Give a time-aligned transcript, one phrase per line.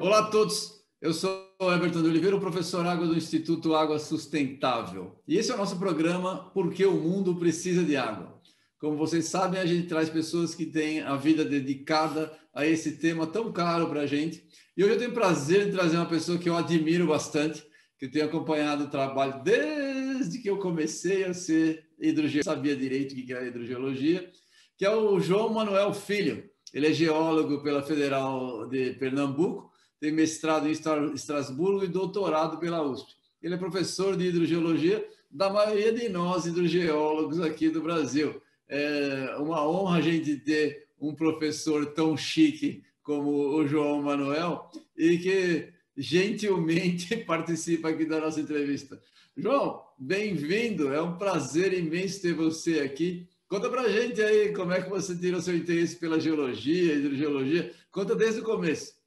[0.00, 5.20] Olá a todos, eu sou Everton de Oliveira, o professor Água do Instituto Água Sustentável.
[5.26, 8.40] E esse é o nosso programa Porque o Mundo Precisa de Água.
[8.78, 13.26] Como vocês sabem, a gente traz pessoas que têm a vida dedicada a esse tema
[13.26, 14.46] tão caro para a gente.
[14.76, 17.66] E hoje eu tenho prazer de trazer uma pessoa que eu admiro bastante,
[17.98, 23.14] que tenho acompanhado o trabalho desde que eu comecei a ser hidrogeólogo, sabia direito o
[23.14, 24.30] que era hidrogeologia,
[24.76, 26.48] que é o João Manuel Filho.
[26.72, 30.72] Ele é geólogo pela Federal de Pernambuco, tem mestrado em
[31.14, 33.14] Estrasburgo e doutorado pela USP.
[33.42, 38.40] Ele é professor de hidrogeologia da maioria de nós hidrogeólogos aqui do Brasil.
[38.68, 45.18] É uma honra a gente ter um professor tão chique como o João Manuel e
[45.18, 49.00] que gentilmente participa aqui da nossa entrevista.
[49.38, 53.28] João, bem-vindo, é um prazer imenso ter você aqui.
[53.46, 57.70] Conta pra gente aí como é que você tirou seu interesse pela geologia, hidrogeologia.
[57.92, 58.98] Conta desde o começo.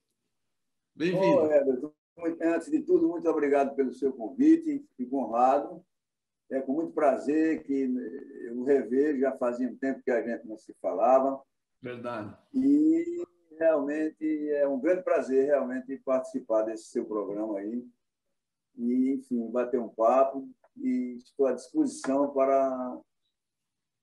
[0.95, 1.91] Bem-vindo.
[2.44, 5.83] antes de tudo, muito obrigado pelo seu convite, fico honrado.
[6.52, 7.91] É com muito prazer que
[8.44, 11.41] eu rever, já fazia um tempo que a gente não se falava.
[11.81, 12.38] Verdade.
[12.53, 13.23] E
[13.57, 17.83] realmente é um grande prazer realmente participar desse seu programa aí
[18.75, 23.00] e enfim bater um papo e estou à disposição para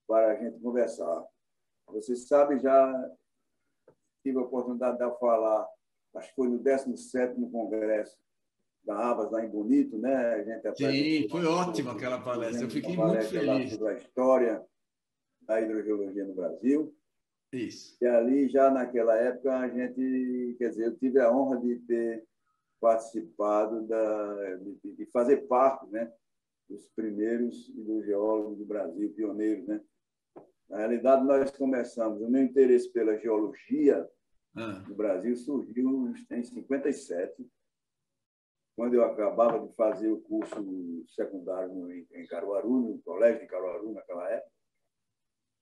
[0.06, 1.25] para a gente conversar.
[1.89, 3.11] Você sabe já
[4.22, 5.67] tive a oportunidade de falar,
[6.14, 8.17] acho que foi no 17º congresso
[8.84, 10.14] da Abas lá em Bonito, né?
[10.14, 12.64] A gente Sim, foi ótima aquela palestra.
[12.64, 13.72] Eu fiquei muito feliz.
[13.72, 14.64] Sobre a história
[15.42, 16.94] da hidrogeologia no Brasil.
[17.53, 17.97] Isso.
[18.00, 22.25] E ali, já naquela época, a gente, quer dizer, eu tive a honra de ter
[22.80, 26.12] participado, da, de, de fazer parte né,
[26.69, 29.66] dos primeiros hidrogeólogos do Brasil, pioneiros.
[29.66, 29.80] Né?
[30.69, 34.08] Na realidade, nós começamos, o meu interesse pela geologia
[34.56, 34.84] ah.
[34.88, 37.47] no Brasil surgiu em 57,
[38.76, 44.28] quando eu acabava de fazer o curso secundário em Caruaru, no colégio de Caruaru, naquela
[44.31, 44.56] época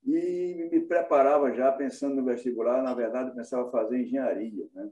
[0.06, 4.68] e me preparava já pensando no vestibular, na verdade, pensava fazer engenharia.
[4.74, 4.90] Né?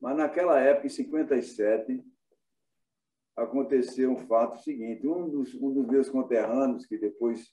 [0.00, 2.04] Mas naquela época, em 57,
[3.36, 7.52] aconteceu um fato seguinte: um dos, um dos meus conterrâneos, que depois,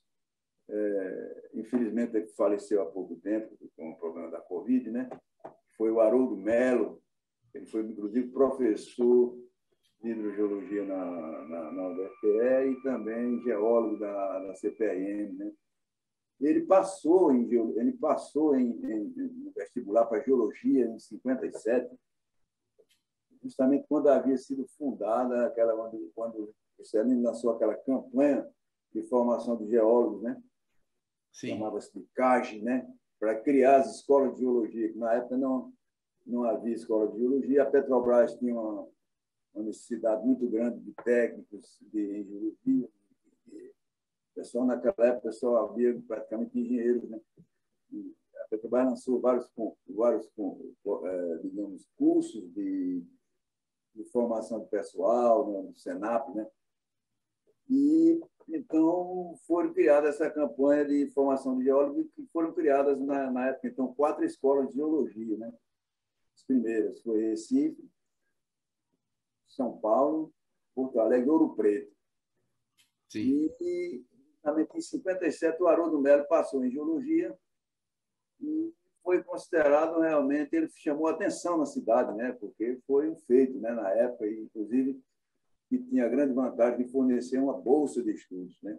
[0.69, 5.09] é, infelizmente, faleceu há pouco tempo com o problema da Covid, né?
[5.77, 7.01] foi o Haroldo Melo,
[7.53, 9.37] ele foi, inclusive, professor
[10.01, 11.05] de hidrogeologia na,
[11.47, 15.51] na, na UFPE e também geólogo da, da CPRM, né?
[16.41, 21.89] Ele passou em, ele passou em, em, no vestibular para geologia em 57,
[23.45, 28.45] justamente quando havia sido fundada aquela quando, quando o Celino lançou aquela campanha
[28.93, 30.41] de formação de geólogos, né?
[31.31, 32.91] Chamava-se de CAGE, né?
[33.19, 35.73] Para criar as escolas de geologia, que na época não
[36.25, 37.61] não havia escola de geologia.
[37.61, 38.87] A Petrobras tinha uma,
[39.53, 42.89] uma necessidade muito grande de técnicos de geologia,
[44.35, 47.19] pessoal naquela época só havia praticamente engenheiros, né?
[47.91, 48.13] E
[48.43, 49.49] a Petrobras lançou vários,
[49.87, 50.29] vários
[51.05, 53.01] é, digamos, cursos de,
[53.95, 56.45] de formação de pessoal né, no Senap, né?
[57.69, 63.47] E então foram criadas essa campanha de formação de geólogos que foram criadas na, na
[63.47, 65.51] época então quatro escolas de geologia, né?
[66.35, 67.89] As primeiras foi Recife,
[69.47, 70.33] São Paulo,
[70.75, 71.95] Porto Alegre, Ouro Preto.
[73.09, 73.49] Sim.
[73.61, 74.05] E
[74.45, 77.35] em 57, o Haroldo Melo passou em geologia
[78.39, 78.74] e
[79.05, 82.33] foi considerado realmente, ele chamou atenção na cidade, né?
[82.33, 83.71] porque foi um feito né?
[83.71, 84.99] na época, inclusive,
[85.69, 88.59] que tinha a grande vantagem de fornecer uma bolsa de estudos.
[88.63, 88.77] Né?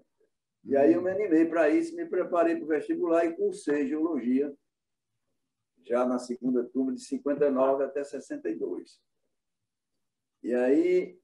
[0.64, 4.52] E aí eu me animei para isso, me preparei para o vestibular e cursei geologia
[5.84, 9.00] já na segunda turma, de 59 até 62.
[10.42, 11.16] E aí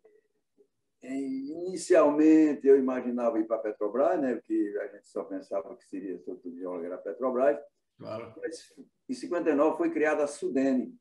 [1.04, 6.14] Inicialmente, eu imaginava ir para a Petrobras, né, porque a gente só pensava que seria
[6.14, 7.58] estrutura de era Petrobras.
[8.02, 8.34] Claro.
[8.40, 8.74] Mas,
[9.08, 10.98] em 59 foi criada a SUDENE,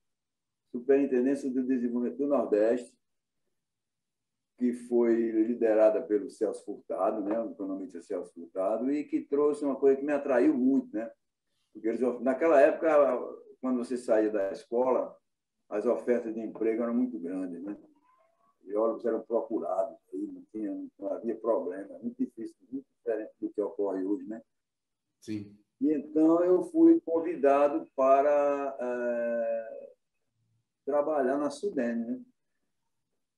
[0.71, 2.95] Superintendência do Desenvolvimento do Nordeste,
[4.57, 9.75] que foi liderada pelo Celso Furtado, né, o economista Celso Furtado, e que trouxe uma
[9.75, 11.11] coisa que me atraiu muito, né?
[11.73, 12.87] Porque eles, naquela época,
[13.59, 15.17] quando você saía da escola,
[15.69, 17.75] as ofertas de emprego eram muito grandes, né?
[18.63, 24.03] biólogos eram procurados, não, tinha, não havia problema, muito difícil, muito diferente do que ocorre
[24.03, 24.41] hoje, né?
[25.19, 25.57] Sim.
[25.81, 29.93] E então eu fui convidado para é,
[30.85, 32.21] trabalhar na Sudene, né?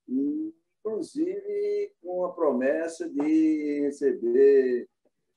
[0.10, 4.90] E, inclusive com a promessa de receber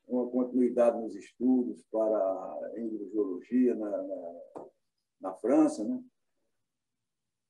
[0.08, 4.40] uma continuidade nos estudos para a hidrogeologia na, na,
[5.20, 6.02] na França, né?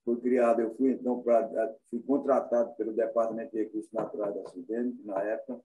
[0.05, 5.01] Foi criado, eu fui então para fui contratado pelo Departamento de Recursos Naturais da Sudene,
[5.03, 5.61] na época,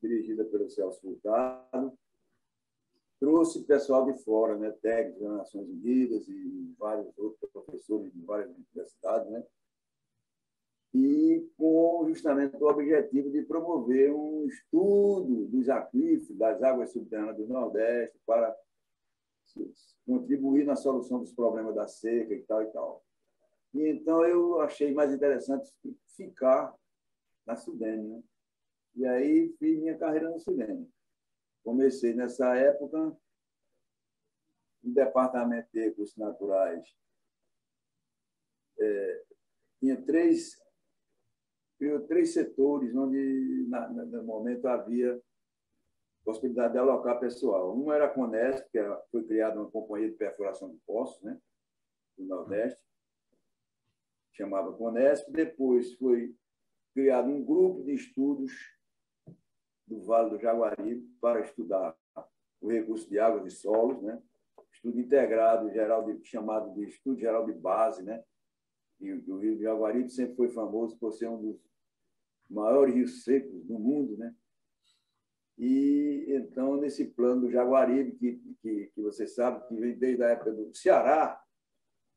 [0.00, 1.98] dirigida pelo Celso Furtado.
[3.20, 8.50] Trouxe pessoal de fora, né, técnicos das Nações Unidas e vários outros professores de várias
[8.50, 9.44] universidades, né?
[10.94, 17.46] e com justamente o objetivo de promover um estudo dos aquíferos, das águas subterrâneas do
[17.46, 18.56] Nordeste, para
[20.06, 23.04] contribuir na solução dos problemas da seca e tal e tal.
[23.74, 25.70] E então eu achei mais interessante
[26.16, 26.74] ficar
[27.46, 28.08] na Sudene.
[28.08, 28.22] Né?
[28.96, 30.88] E aí fiz minha carreira na Sudene.
[31.68, 33.14] Comecei nessa época
[34.82, 36.96] no Departamento de Recursos Naturais.
[38.80, 39.24] É,
[39.78, 40.56] tinha três
[41.78, 45.20] criou três setores onde, na, no momento, havia
[46.24, 47.76] possibilidade de alocar pessoal.
[47.76, 51.38] Um era a Conesp, que era, foi criada uma companhia de perfuração de poços, né,
[52.16, 52.82] do Nordeste,
[54.32, 55.30] chamava Conesp.
[55.30, 56.34] Depois foi
[56.94, 58.77] criado um grupo de estudos
[59.88, 61.96] do Vale do Jaguaribe para estudar
[62.60, 64.20] o recurso de águas e solos, né?
[64.72, 68.22] estudo integrado geral de, chamado de estudo geral de base, né?
[69.00, 71.60] E o Rio de Jaguaribe sempre foi famoso por ser um dos
[72.48, 74.34] maiores rios secos do mundo, né?
[75.56, 80.28] E então nesse plano do Jaguaribe que, que, que você sabe que vem desde a
[80.28, 81.42] época do Ceará,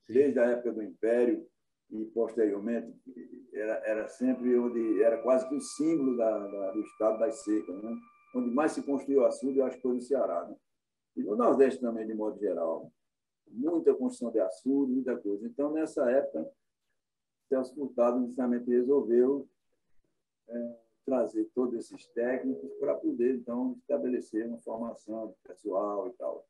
[0.07, 1.47] desde a época do Império
[1.91, 2.93] e posteriormente
[3.53, 7.83] era, era sempre onde era quase que o símbolo da, da, do estado das secas,
[7.83, 7.97] né?
[8.33, 10.55] Onde mais se construiu açude, eu acho que foi no Ceará, né?
[11.17, 12.91] E no Nordeste também, de modo geral.
[13.47, 15.45] Muita construção de açude, muita coisa.
[15.45, 16.49] Então, nessa época,
[17.49, 19.49] Celso Furtado justamente resolveu
[20.47, 26.47] é, trazer todos esses técnicos para poder, então, estabelecer uma formação pessoal e tal.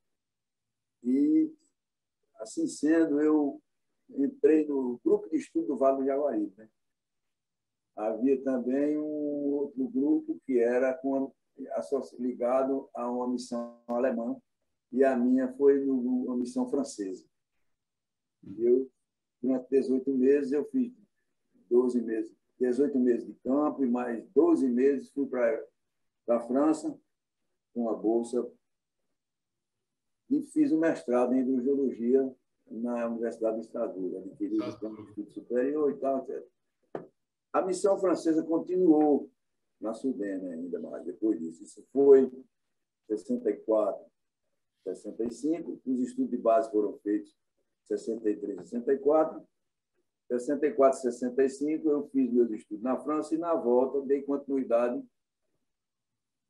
[1.03, 1.51] E,
[2.35, 3.59] assim sendo, eu
[4.15, 6.53] entrei no grupo de estudo do Vale do Jaguaribe.
[6.57, 6.69] Né?
[7.95, 11.33] Havia também um outro grupo que era com,
[12.19, 14.35] ligado a uma missão alemã,
[14.91, 17.25] e a minha foi uma missão francesa.
[18.57, 18.89] Eu,
[19.41, 20.91] durante 18 meses, eu fiz
[21.69, 25.65] 12 meses 18 meses de campo e mais 12 meses fui para
[26.29, 26.95] a França
[27.73, 28.47] com a bolsa
[30.29, 32.33] e fiz o um mestrado em hidrogeologia
[32.71, 36.47] na Universidade de Estrasburgo, adquiri o estudo superior e tal, etc.
[37.53, 39.29] A missão francesa continuou
[39.79, 41.63] na Sudene ainda mais depois disso.
[41.63, 42.31] Isso foi
[43.07, 44.05] 64,
[44.83, 47.35] 65, os estudos de base foram feitos
[47.85, 49.45] 63, 64,
[50.29, 55.03] 64, 65, eu fiz meus estudos na França e, na volta, dei continuidade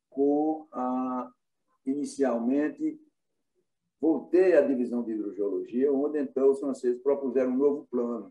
[0.09, 1.31] com a.
[1.83, 3.01] Inicialmente,
[4.01, 8.29] voltei à divisão de hidrogeologia, onde então os franceses propuseram um novo plano,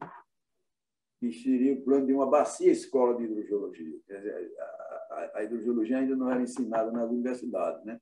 [1.21, 4.01] que seria o plano de uma bacia escola de hidrogeologia.
[4.09, 8.01] Dizer, a, a hidrogeologia ainda não era ensinada nas universidades, né?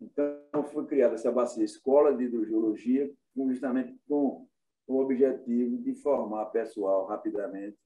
[0.00, 4.48] Então, foi criada essa bacia escola de hidrogeologia, justamente com
[4.86, 7.78] o objetivo de formar pessoal rapidamente,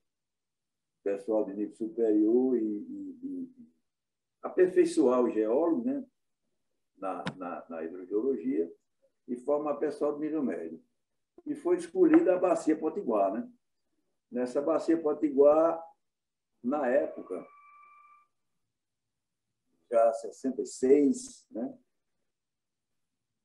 [1.04, 3.50] pessoal de nível superior e, e, e
[4.42, 6.04] aperfeiçoar o geólogo né,
[6.96, 8.72] na, na, na hidrogeologia
[9.28, 10.82] e formar pessoal de nível médio.
[11.46, 13.32] E foi escolhida a Bacia Potiguar.
[13.32, 13.48] Né?
[14.30, 15.80] Nessa Bacia Potiguar,
[16.62, 17.46] na época,
[19.90, 21.78] já 66, né?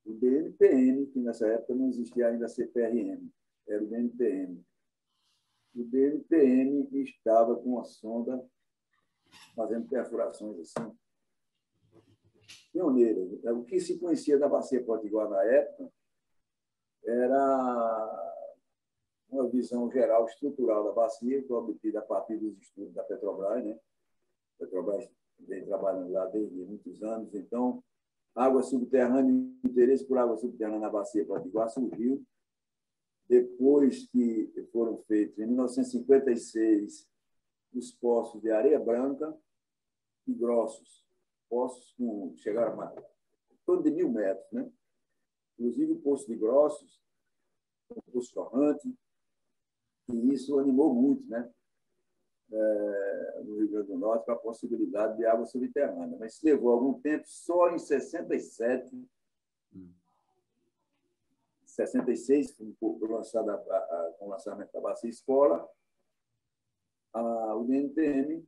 [0.05, 3.29] o DNPM, que nessa época não existia ainda a CPRM,
[3.67, 4.65] era o DNPM.
[5.75, 8.43] O DNPM estava com a sonda
[9.55, 10.95] fazendo perfurações assim,
[12.73, 13.31] pioneiras.
[13.55, 15.89] O que se conhecia da bacia potiguar na época
[17.05, 18.33] era
[19.29, 23.63] uma visão geral estrutural da bacia, que obtida a partir dos estudos da Petrobras.
[23.63, 23.71] Né?
[23.71, 27.33] A Petrobras vem trabalhando lá desde muitos anos.
[27.33, 27.83] Então,
[28.35, 29.31] água subterrânea,
[29.63, 32.25] interesse por água subterrânea na bacia potiguar surgiu
[33.27, 37.09] depois que foram feitos, em 1956,
[37.73, 39.35] os poços de areia branca
[40.27, 41.03] e grossos,
[41.49, 42.93] poços com, chegaram a
[43.65, 44.69] torno de mil metros, né?
[45.53, 47.01] inclusive o poço de grossos,
[47.89, 48.93] o poço torrante,
[50.09, 51.51] e isso animou muito né?
[52.51, 56.17] É, no Rio Grande do Norte para a possibilidade de água subterrânea.
[56.19, 58.95] Mas levou algum tempo, só em 67
[61.73, 62.75] 66, foi
[63.09, 63.57] lançada
[64.19, 65.67] com o lançamento da Bacia Escola,
[67.11, 68.47] a, o DNPM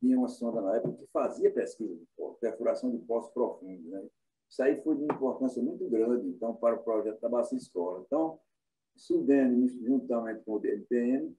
[0.00, 2.06] tinha uma sonda na época que fazia pesquisa de
[2.40, 3.84] perfuração de poços profundos.
[3.86, 4.08] Né?
[4.48, 8.02] Isso aí foi de importância muito grande então, para o projeto da Bacia Escola.
[8.06, 8.40] Então,
[8.96, 11.36] Sudene, juntamente com o DNPM,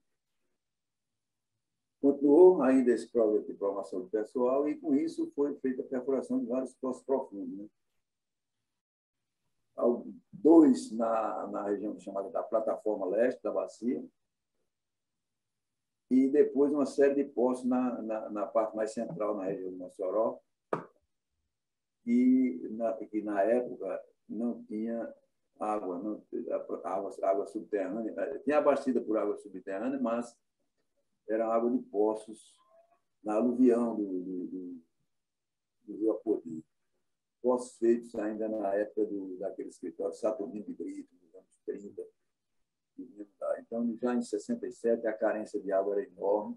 [2.00, 6.38] continuou ainda esse projeto de formação do pessoal e, com isso, foi feita a perfuração
[6.38, 7.58] de vários poços profundos.
[7.58, 7.66] Né?
[10.32, 14.02] Dois na, na região chamada da Plataforma Leste da Bacia,
[16.10, 19.76] e depois uma série de poços na, na, na parte mais central, na região do
[19.76, 20.40] Mossoró,
[22.04, 25.12] e na, que na época não tinha
[25.58, 26.22] água, não,
[26.84, 30.36] água, água subterrânea, eh, tinha abastecida por água subterrânea, mas
[31.28, 32.56] era água de poços
[33.22, 34.82] na aluvião do, do, do,
[35.84, 36.64] do Rio Apodi.
[37.42, 42.02] Poços feitos ainda na época do, daquele escritório Saturnino de Brito, nos anos 30.
[43.60, 46.56] Então, já em 67, a carência de água era enorme,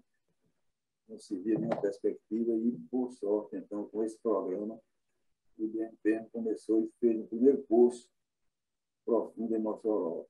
[1.08, 4.80] não se via nenhuma perspectiva, e, por sorte, então, com esse programa,
[5.58, 8.08] o DNPM começou e fez o primeiro poço
[9.04, 10.26] profundo em Mossoró.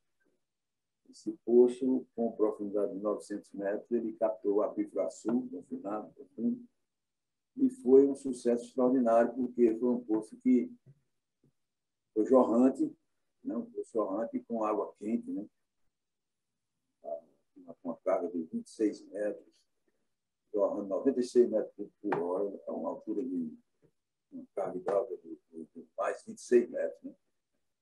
[1.09, 6.61] Esse poço, com profundidade de 900 metros, ele captou o aquífero sul, confinado, profundo,
[7.57, 10.73] e foi um sucesso extraordinário, porque foi um poço que
[12.13, 12.93] foi jorrante,
[13.45, 13.57] né?
[13.57, 15.47] um poço jorrante com água quente, né?
[17.83, 19.65] Uma carga de 26 metros,
[20.53, 23.57] jorrando 96 metros por hora, a uma altura de
[24.33, 27.03] uma carga hidráulica de, de, de mais 26 metros.
[27.03, 27.15] Né?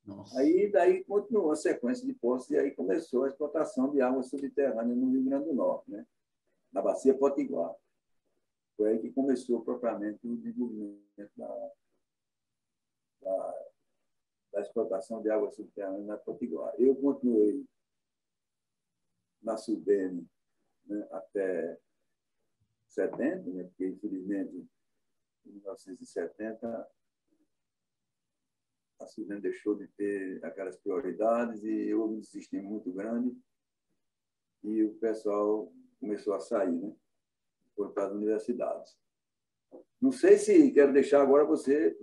[0.04, 0.40] Nossa.
[0.40, 4.94] Aí daí continuou a sequência de poços e aí começou a explotação de água subterrânea
[4.94, 6.06] no Rio Grande do Norte, né?
[6.72, 7.74] na bacia Potiguar.
[8.76, 11.70] Foi aí que começou propriamente o desenvolvimento da,
[13.20, 13.68] da,
[14.54, 16.74] da explotação de água subterrânea na Potiguar.
[16.78, 17.64] Eu continuei
[19.42, 20.28] na Sudene
[20.86, 21.78] né, até
[22.88, 24.68] 70, né, porque infelizmente
[25.46, 26.88] em 1970
[29.00, 33.36] a Suzane deixou de ter aquelas prioridades e houve um desistimento muito grande
[34.62, 36.94] e o pessoal começou a sair, né?
[37.74, 38.96] Por para as universidades.
[40.00, 41.96] Não sei se quero deixar agora você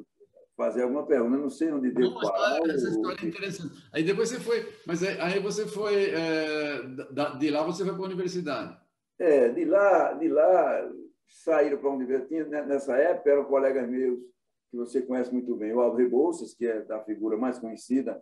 [0.60, 2.60] fazer alguma pergunta, não sei onde deu não, parar.
[2.70, 3.82] Essa história é interessante.
[3.94, 6.82] Aí depois você foi, mas aí você foi, é,
[7.40, 8.78] de lá você foi para a universidade.
[9.18, 10.92] É, de lá, de lá
[11.30, 12.68] saíram para a universidade.
[12.68, 14.20] Nessa época eram colegas meus
[14.70, 18.22] que você conhece muito bem, o Aldo Rebouças, que é a figura mais conhecida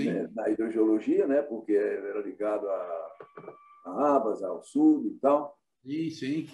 [0.00, 3.12] né, na hidrogeologia, né, porque era ligado a,
[3.86, 5.56] a Abas, ao Sul e tal.
[5.82, 6.48] Sim, sim.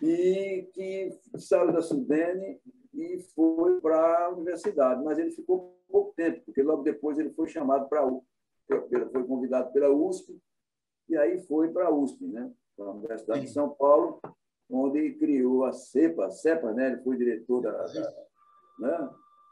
[0.00, 2.60] E que saiu da Sudene
[2.96, 7.46] e foi para a universidade, mas ele ficou pouco tempo, porque logo depois ele foi
[7.48, 8.08] chamado para
[9.12, 10.40] foi convidado pela USP,
[11.08, 13.46] e aí foi para a USP, né, para a Universidade sim.
[13.46, 14.20] de São Paulo,
[14.68, 18.26] onde criou a CEPA, a CEPA, né, ele foi diretor da, da
[18.78, 19.10] né?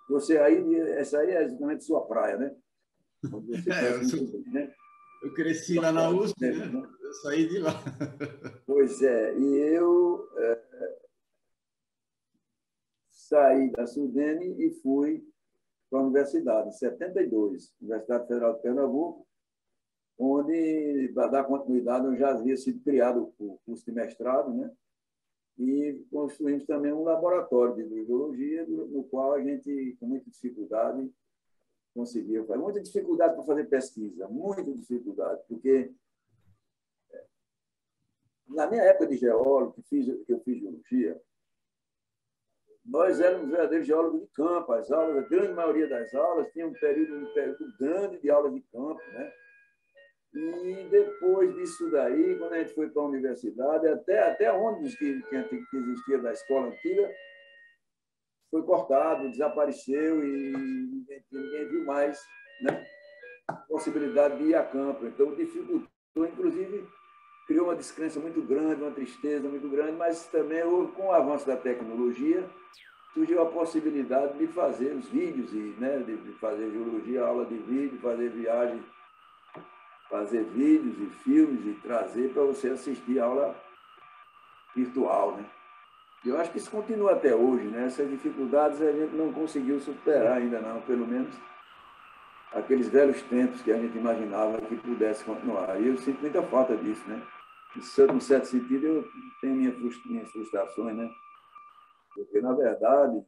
[0.09, 2.55] Você aí, essa aí é exatamente sua praia, né?
[3.73, 4.21] É, eu, sou...
[4.53, 4.71] né?
[5.23, 6.67] eu, cresci lá na USP, né?
[6.67, 6.89] né?
[7.01, 7.73] eu saí de lá.
[8.67, 10.63] Pois é, e eu é,
[13.25, 15.27] saí da Sudene e fui
[15.91, 19.27] para a universidade, em 72, Universidade Federal de Pernambuco,
[20.19, 24.71] onde, para dar continuidade, eu já havia sido criado o curso de mestrado, né?
[25.59, 31.13] e construímos também um laboratório de hidrologia, no qual a gente, com muita dificuldade,
[31.95, 32.61] conseguiu fazer.
[32.61, 35.93] Muita dificuldade para fazer pesquisa, muita dificuldade, porque
[37.13, 37.25] é,
[38.49, 41.21] na minha época de geólogo, que, fiz, que eu fiz geologia,
[42.85, 44.73] nós éramos verdadeiros geólogos de campo.
[44.73, 48.53] As aulas, a grande maioria das aulas tinha um período, um período grande de aulas
[48.53, 49.33] de campo, né?
[50.35, 55.23] E depois disso daí, quando a gente foi para a universidade, até, até ônibus que,
[55.23, 57.09] que, que existia da escola antiga
[58.51, 62.21] foi cortado, desapareceu e ninguém, ninguém viu mais
[62.63, 62.85] né,
[63.69, 65.07] possibilidade de ir a campo.
[65.07, 66.87] Então, dificultou, inclusive,
[67.47, 70.63] criou uma descrença muito grande, uma tristeza muito grande, mas também,
[70.97, 72.49] com o avanço da tecnologia,
[73.13, 77.99] surgiu a possibilidade de fazer os vídeos, e, né, de fazer geologia, aula de vídeo,
[78.01, 78.83] fazer viagem
[80.15, 83.57] fazer vídeos e filmes e trazer para você assistir aula
[84.75, 85.45] virtual, né?
[86.25, 87.87] Eu acho que isso continua até hoje, né?
[87.87, 91.35] Essas dificuldades a gente não conseguiu superar ainda não, pelo menos
[92.55, 95.81] aqueles velhos tempos que a gente imaginava que pudesse continuar.
[95.81, 97.23] E eu sinto muita falta disso, né?
[98.13, 99.05] Num certo sentido, eu
[99.41, 101.11] tenho minhas frustrações, né?
[102.15, 103.21] Porque, na verdade,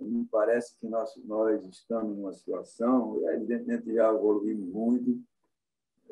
[0.00, 5.22] me parece que nós, nós estamos numa situação, evidentemente já evoluímos muito,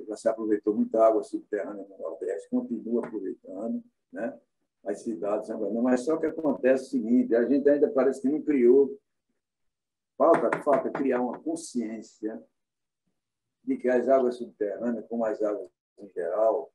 [0.06, 3.82] já se aproveitou muita água subterrânea no Nordeste, continua aproveitando,
[4.12, 4.38] né?
[4.84, 5.50] as cidades,
[5.82, 8.98] mas só que acontece o seguinte, a gente ainda parece que não criou,
[10.20, 12.44] falta, falta criar uma consciência
[13.64, 16.70] de que as águas subterrâneas, como as águas em geral,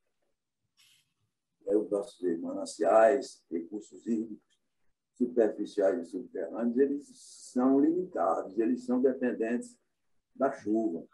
[1.67, 4.43] é, os nossos mananciais, recursos hídricos,
[5.13, 7.07] superficiais e subterrâneos, eles
[7.53, 9.77] são limitados, eles são dependentes
[10.35, 11.05] da chuva.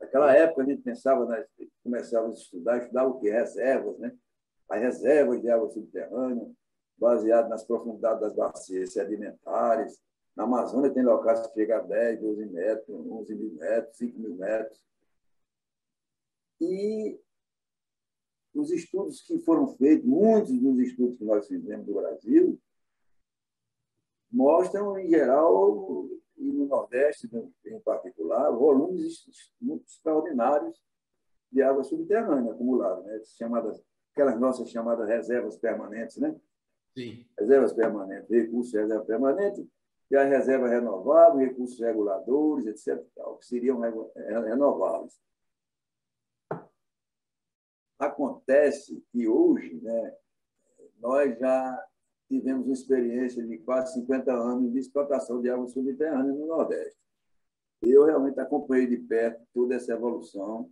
[0.00, 1.44] Naquela época, a gente pensava, né,
[1.82, 3.28] começava a estudar, estudar o que?
[3.28, 4.16] Reservas, né?
[4.68, 6.48] As reservas de água subterrânea,
[6.96, 10.00] baseado nas profundidades das bacias sedimentares.
[10.36, 14.34] Na Amazônia tem locais que chegam a 10, 12 metros, 11 mil metros, 5 mil
[14.34, 14.84] metros.
[16.60, 17.18] E
[18.54, 22.60] os estudos que foram feitos, muitos dos estudos que nós fizemos do Brasil,
[24.30, 27.28] mostram, em geral, e no Nordeste
[27.64, 29.26] em particular, volumes
[29.86, 30.78] extraordinários
[31.50, 33.22] de água subterrânea acumulada, né?
[33.24, 36.38] chamadas, aquelas nossas chamadas reservas permanentes, né?
[36.94, 37.26] Sim.
[37.38, 39.66] Reservas permanentes, recursos de reserva permanente,
[40.10, 43.04] e as reservas renováveis, recursos reguladores, etc.,
[43.38, 45.18] que seriam renováveis.
[47.98, 50.16] Acontece que hoje, né,
[50.98, 51.86] nós já
[52.28, 56.98] tivemos uma experiência de quase 50 anos de explotação de água subterrânea no Nordeste.
[57.82, 60.70] Eu realmente acompanhei de perto toda essa evolução,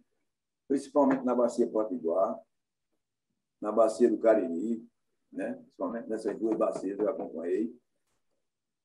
[0.69, 2.39] principalmente na Bacia Potiguar,
[3.61, 4.87] na Bacia do Cariri,
[5.33, 5.55] né?
[5.55, 7.75] principalmente nessas duas bacias eu acompanhei,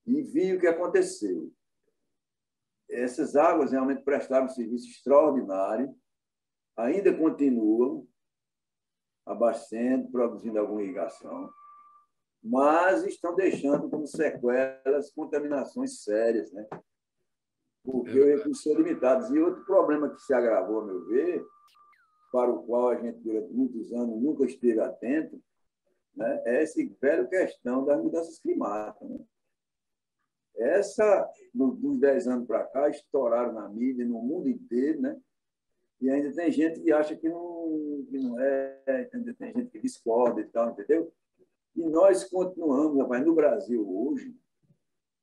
[0.06, 1.52] e vi o que aconteceu.
[2.88, 5.94] Essas águas realmente prestaram um serviço extraordinário,
[6.76, 8.06] ainda continuam
[9.24, 11.50] abastecendo, produzindo alguma irrigação,
[12.42, 16.66] mas estão deixando como sequelas contaminações sérias, né?
[17.84, 19.30] porque é os recursos são limitados.
[19.30, 21.44] E outro problema que se agravou, a meu ver,
[22.32, 25.40] para o qual a gente, durante muitos anos, nunca esteve atento,
[26.14, 29.08] né, é essa velha questão das mudanças climáticas.
[29.08, 29.18] Né?
[30.56, 35.20] Essa, dos 10 anos para cá, estouraram na mídia, no mundo inteiro, né?
[36.00, 39.34] e ainda tem gente que acha que não, que não é, entendeu?
[39.34, 41.12] tem gente que discorda e tal, entendeu?
[41.76, 44.34] E nós continuamos, mas no Brasil hoje,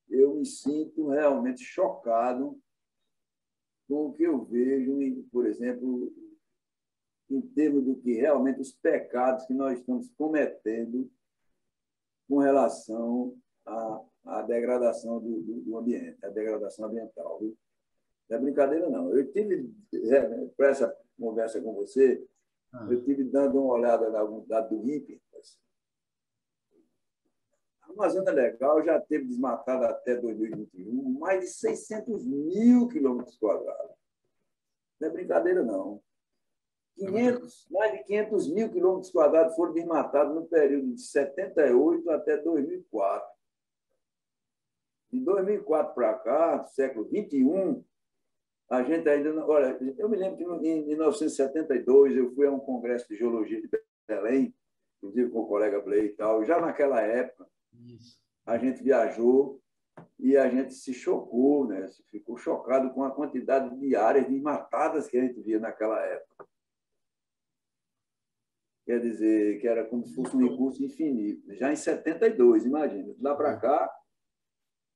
[0.10, 2.60] eu me sinto realmente chocado
[3.88, 6.14] com o que eu vejo, por exemplo,
[7.30, 11.10] em termos do que realmente os pecados que nós estamos cometendo
[12.28, 13.36] com relação
[13.66, 17.40] à, à degradação do, do, do, ambiente, a degradação ambiental.
[17.40, 17.58] Viu?
[18.30, 19.16] Não é brincadeira, não.
[19.16, 22.24] Eu tive, é, para essa conversa com você,
[22.74, 22.88] ah.
[22.90, 25.22] eu tive dando uma olhada na dado do INPE,
[27.98, 33.96] Amazônia Legal já teve desmatada até 2021 mais de 600 mil quilômetros quadrados.
[35.00, 36.02] Não é brincadeira, não.
[36.96, 43.37] 500, mais de 500 mil quilômetros quadrados foram desmatados no período de 78 até 2004.
[45.18, 47.84] De 2004 para cá, século 21,
[48.70, 49.46] a gente ainda.
[49.46, 53.68] Olha, eu me lembro que em 1972 eu fui a um congresso de geologia de
[54.08, 54.54] Belém,
[54.98, 56.46] inclusive com o colega Blay e tal.
[56.46, 58.20] Já naquela época, isso.
[58.46, 59.60] A gente viajou
[60.20, 61.90] e a gente se chocou, né?
[62.12, 66.48] ficou chocado com a quantidade de áreas desmatadas que a gente via naquela época.
[68.86, 71.54] Quer dizer, que era como se fosse um recurso infinito.
[71.56, 73.14] Já em 72, imagina.
[73.20, 73.60] Lá para é.
[73.60, 73.97] cá,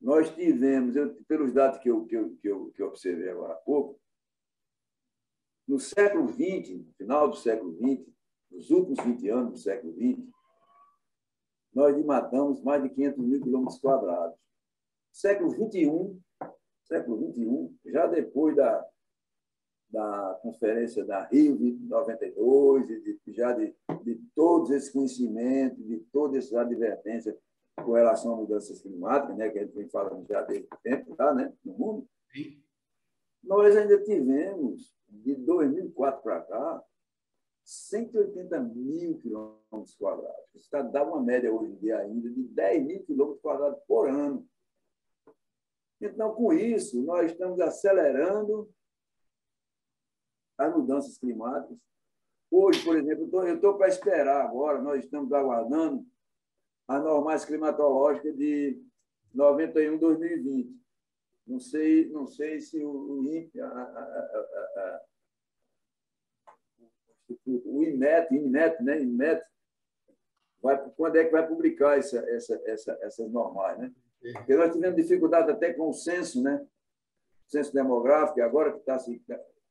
[0.01, 3.53] nós tivemos, eu, pelos dados que eu, que, eu, que, eu, que eu observei agora
[3.53, 3.99] há pouco,
[5.67, 8.11] no século XX, no final do século XX,
[8.49, 10.27] nos últimos 20 anos do século XX,
[11.73, 14.37] nós matamos mais de 500 mil quilômetros quadrados.
[15.13, 16.19] Século XXI,
[16.83, 18.85] século XXI, já depois da,
[19.89, 25.99] da conferência da Rio de 92, e de, já de, de todos esses conhecimentos, de
[26.11, 27.37] todas essas advertências
[27.81, 31.33] com relação a mudanças climáticas, né, que a gente vem falando já desde tempo já,
[31.33, 32.61] né, no mundo, Sim.
[33.43, 36.83] nós ainda tivemos, de 2004 para cá,
[37.63, 40.55] 180 mil quilômetros quadrados.
[40.55, 44.47] Isso dá uma média hoje em dia ainda de 10 mil quilômetros quadrados por ano.
[45.99, 48.69] Então, com isso, nós estamos acelerando
[50.57, 51.77] as mudanças climáticas.
[52.49, 56.05] Hoje, por exemplo, eu estou para esperar agora, nós estamos aguardando
[56.87, 58.81] as normais climatológicas de
[59.33, 60.81] 91 2020.
[61.47, 65.01] Não sei, não sei se o INPE, a, a, a,
[67.45, 69.01] o INMET, INMET, né?
[69.01, 69.43] INMET,
[70.61, 73.91] vai, quando é que vai publicar essa, essa, essa, essas normais, né?
[74.33, 76.65] Porque nós tivemos dificuldade até com o censo, né?
[77.47, 79.19] O censo demográfico, agora que está se.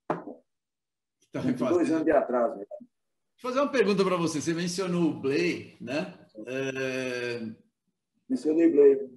[0.06, 2.56] Tá dois anos de atraso.
[2.58, 2.66] Né?
[2.68, 4.40] Vou fazer uma pergunta para você.
[4.40, 6.19] Você mencionou o Blay, né?
[6.46, 7.46] É...
[8.28, 9.10] Mencionei Blay.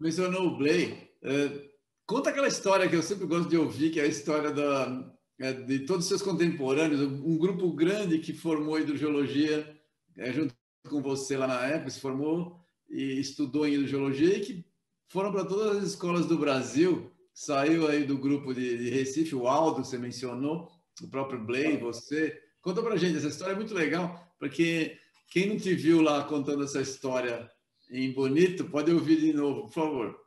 [0.00, 1.10] Mencionou o Blay.
[1.22, 1.70] É...
[2.06, 5.52] Conta aquela história que eu sempre gosto de ouvir, que é a história da, é,
[5.52, 9.76] de todos os seus contemporâneos, um grupo grande que formou hidrogeologia
[10.16, 10.54] é, junto
[10.88, 14.64] com você lá na época, se formou e estudou em hidrogeologia e que
[15.08, 17.10] foram para todas as escolas do Brasil.
[17.34, 20.68] Saiu aí do grupo de, de Recife, o Aldo, você mencionou,
[21.02, 22.38] o próprio Blay, você.
[22.60, 24.98] Conta para gente, essa história é muito legal, porque
[25.32, 27.50] quem não te viu lá contando essa história
[27.90, 30.22] em Bonito, pode ouvir de novo, por favor.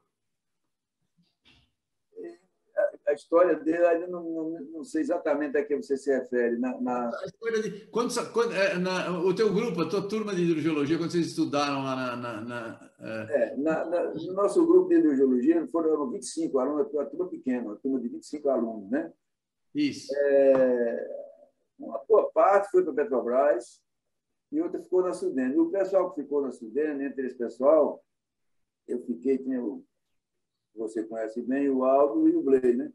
[3.07, 6.57] A história dele, ainda não, não, não, sei exatamente a que você se refere.
[6.57, 7.09] Na, na...
[7.21, 10.97] A história de, quando, quando, é, na, o teu grupo, a tua turma de hidrogeologia,
[10.97, 12.41] quando vocês estudaram lá na.
[12.41, 13.53] na, é...
[13.53, 18.09] É, no nosso grupo de hidrogeologia foram 25 alunos, uma turma pequena, uma turma de
[18.09, 19.13] 25 alunos, né?
[19.73, 20.11] Isso.
[20.15, 21.07] É,
[21.77, 23.85] uma boa parte foi para Petrobras,
[24.51, 25.55] e outra ficou na Sudene.
[25.55, 28.03] E o pessoal que ficou na Sudene, entre esse pessoal,
[28.88, 29.84] eu fiquei, tinha o,
[30.75, 32.91] você conhece bem, o Aldo e o Blay, né?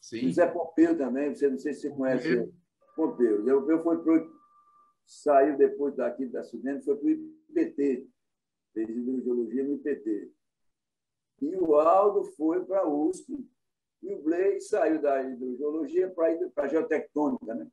[0.00, 0.28] Sim.
[0.28, 2.52] O Zé Pompeu também, você não sei se você conhece o
[2.96, 3.46] Pompeu.
[3.46, 4.30] Eu, eu foi pro,
[5.06, 8.08] saiu depois daqui da Sudene, foi para o IPT,
[8.72, 10.32] fez hidrogeologia no IPT.
[11.42, 13.48] E o Aldo foi para a USP,
[14.02, 17.66] e o Blay saiu da hidrogeologia para a geotectônica, né?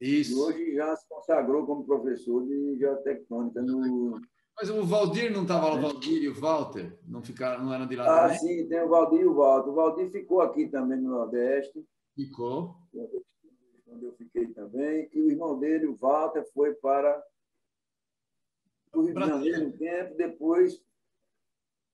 [0.00, 0.32] Isso.
[0.32, 4.20] E hoje já se consagrou como professor de geotectônica no.
[4.58, 6.98] Mas o Valdir não estava lá, o Valdir e o Walter?
[7.06, 8.38] Não, ficaram, não eram de lá Ah, também?
[8.38, 9.70] sim, tem o Valdir e o Walter.
[9.70, 11.86] O Valdir ficou aqui também no Nordeste.
[12.14, 12.74] Ficou.
[13.86, 15.08] Onde eu fiquei também.
[15.12, 17.22] E o irmão dele, o Walter, foi para
[18.94, 20.82] o Rio de Janeiro um tempo, depois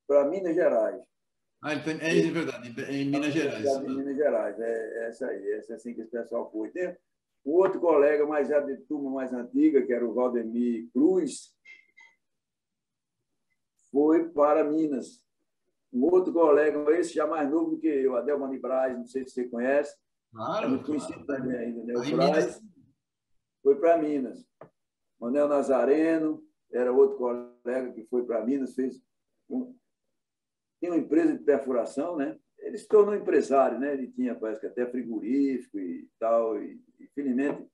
[0.07, 1.03] para Minas Gerais.
[1.61, 3.65] Ah, tem, é, é verdade, em Minas Gerais.
[3.65, 6.71] Em Minas Gerais, é essa aí, essa é assim que esse pessoal foi.
[6.71, 6.97] Tem,
[7.45, 11.53] o outro colega, mais já de turma mais antiga, que era o Valdemir Cruz,
[13.91, 15.23] foi para Minas.
[15.93, 19.35] Um outro colega, esse já mais novo do que eu, Adelmani Braz, não sei se
[19.35, 19.95] você conhece.
[20.33, 20.67] Claro.
[20.67, 21.27] É muito claro.
[21.27, 21.95] também ainda, né?
[21.95, 22.63] O Aí, Braz Minas-
[23.63, 24.47] foi para Minas.
[25.21, 29.03] Manel Nazareno era outro colega que foi para Minas, fez
[29.51, 29.77] um,
[30.81, 32.39] tinha uma empresa de perfuração, né?
[32.59, 33.93] Ele se tornou empresário, né?
[33.93, 37.69] Ele tinha, parece que até frigorífico e tal, e, e felizmente,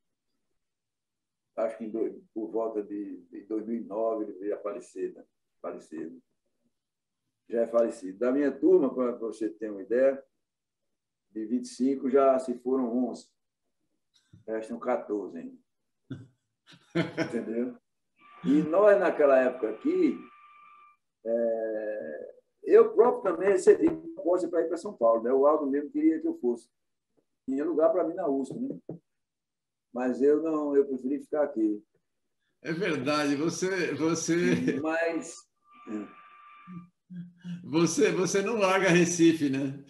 [1.57, 5.25] acho que em dois- por volta de, de 2009 ele veio a falecer, né?
[5.61, 6.23] Falecido.
[7.49, 8.19] Já é falecido.
[8.19, 10.23] Da minha turma, para você ter uma ideia,
[11.31, 13.29] de 25 já se foram 11.
[14.47, 15.59] Restam 14 ainda.
[17.29, 17.77] Entendeu?
[18.45, 20.17] E nós, naquela época aqui,
[21.25, 25.23] é, eu próprio também recebi proposta para ir para São Paulo.
[25.23, 25.33] Né?
[25.33, 26.71] O Aldo mesmo queria que eu fosse.
[27.47, 28.79] Tinha lugar para mim na USP, né?
[29.93, 31.83] Mas eu não, eu preferi ficar aqui.
[32.63, 35.37] É verdade, você, você, Mas
[37.65, 39.85] você, você não larga Recife, né?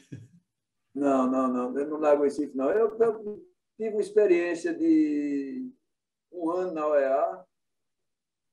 [0.95, 2.71] não, não, não, eu não largo Recife, não.
[2.71, 3.45] Eu, eu
[3.77, 5.71] tive uma experiência de
[6.31, 7.45] um ano na OEA,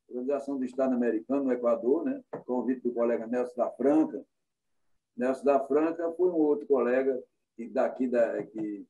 [0.07, 2.23] Organização do Estado Americano, no Equador, né?
[2.45, 4.23] convite do colega Nelson da Franca.
[5.17, 7.21] Nelson da Franca foi um outro colega
[7.55, 8.85] que daqui da, que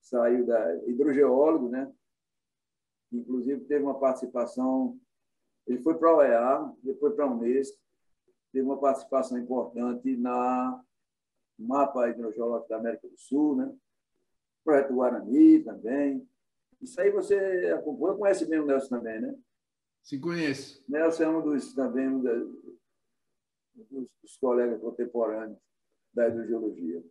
[0.00, 1.92] saiu da hidrogeólogo, né?
[3.12, 4.98] Inclusive teve uma participação,
[5.66, 7.78] ele foi para a OEA, depois para a Unesco,
[8.52, 10.82] teve uma participação importante na
[11.58, 13.74] mapa hidrogeológico da América do Sul, né?
[14.64, 16.28] Projeto Guarani também.
[16.80, 19.36] Isso aí você acompanha, conhece bem o Nelson também, né?
[20.02, 20.84] Se conheço.
[20.88, 25.58] Nelson é um dos também um dos, dos colegas contemporâneos
[26.14, 27.02] da hidrogeologia.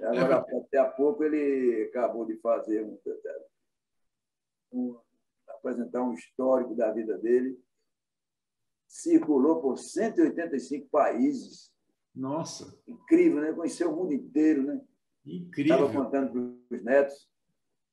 [0.00, 2.98] Agora, até há pouco, ele acabou de fazer um,
[4.72, 4.98] um-
[5.48, 7.58] apresentar um histórico da vida dele.
[8.86, 11.70] Circulou por 185 países.
[12.14, 13.52] Nossa, Incrível, né?
[13.52, 14.80] Conheceu o mundo inteiro, né?
[15.24, 15.38] Estava
[15.86, 15.92] incrível.
[15.92, 17.30] contando para os netos.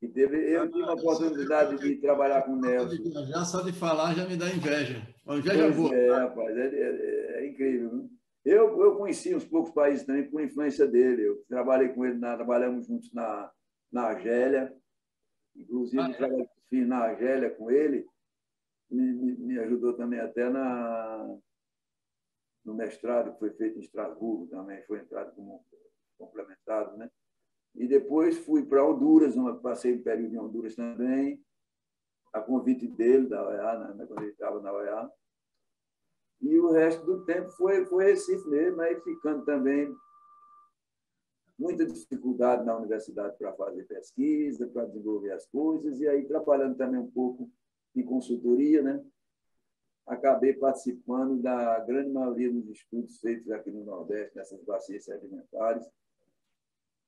[0.01, 3.01] E teve, eu tive a oportunidade de trabalhar com o Nelson.
[3.03, 5.05] viajar, só de falar já me dá inveja.
[5.25, 5.95] Uma inveja Pois boa.
[5.95, 7.93] é, rapaz, é, é- é incrível.
[7.95, 8.09] né?
[8.45, 11.28] Eu, eu conheci uns poucos países também por influência dele.
[11.28, 13.52] Eu trabalhei com ele, na, trabalhamos juntos na,
[13.91, 14.75] na Argélia.
[15.56, 16.13] Inclusive, Ah, é?
[16.13, 18.08] trabalhei na Argélia com ele.
[18.89, 21.38] Me, me, me ajudou também até na,
[22.65, 24.82] no mestrado que foi feito em Estrasburgo também.
[24.84, 25.63] Foi entrado como
[26.17, 27.10] complementado, né?
[27.75, 31.41] E depois fui para Honduras, uma, passei um período em Honduras também,
[32.34, 35.10] a convite dele, da OEA, né, quando ele estava na OEA.
[36.41, 39.93] E o resto do tempo foi, foi Recife mesmo, aí ficando também
[41.58, 46.99] muita dificuldade na universidade para fazer pesquisa, para desenvolver as coisas, e aí trabalhando também
[46.99, 47.49] um pouco
[47.95, 49.04] em consultoria, né?
[50.10, 55.88] acabei participando da grande maioria dos estudos feitos aqui no Nordeste, nessas bacias sedimentares,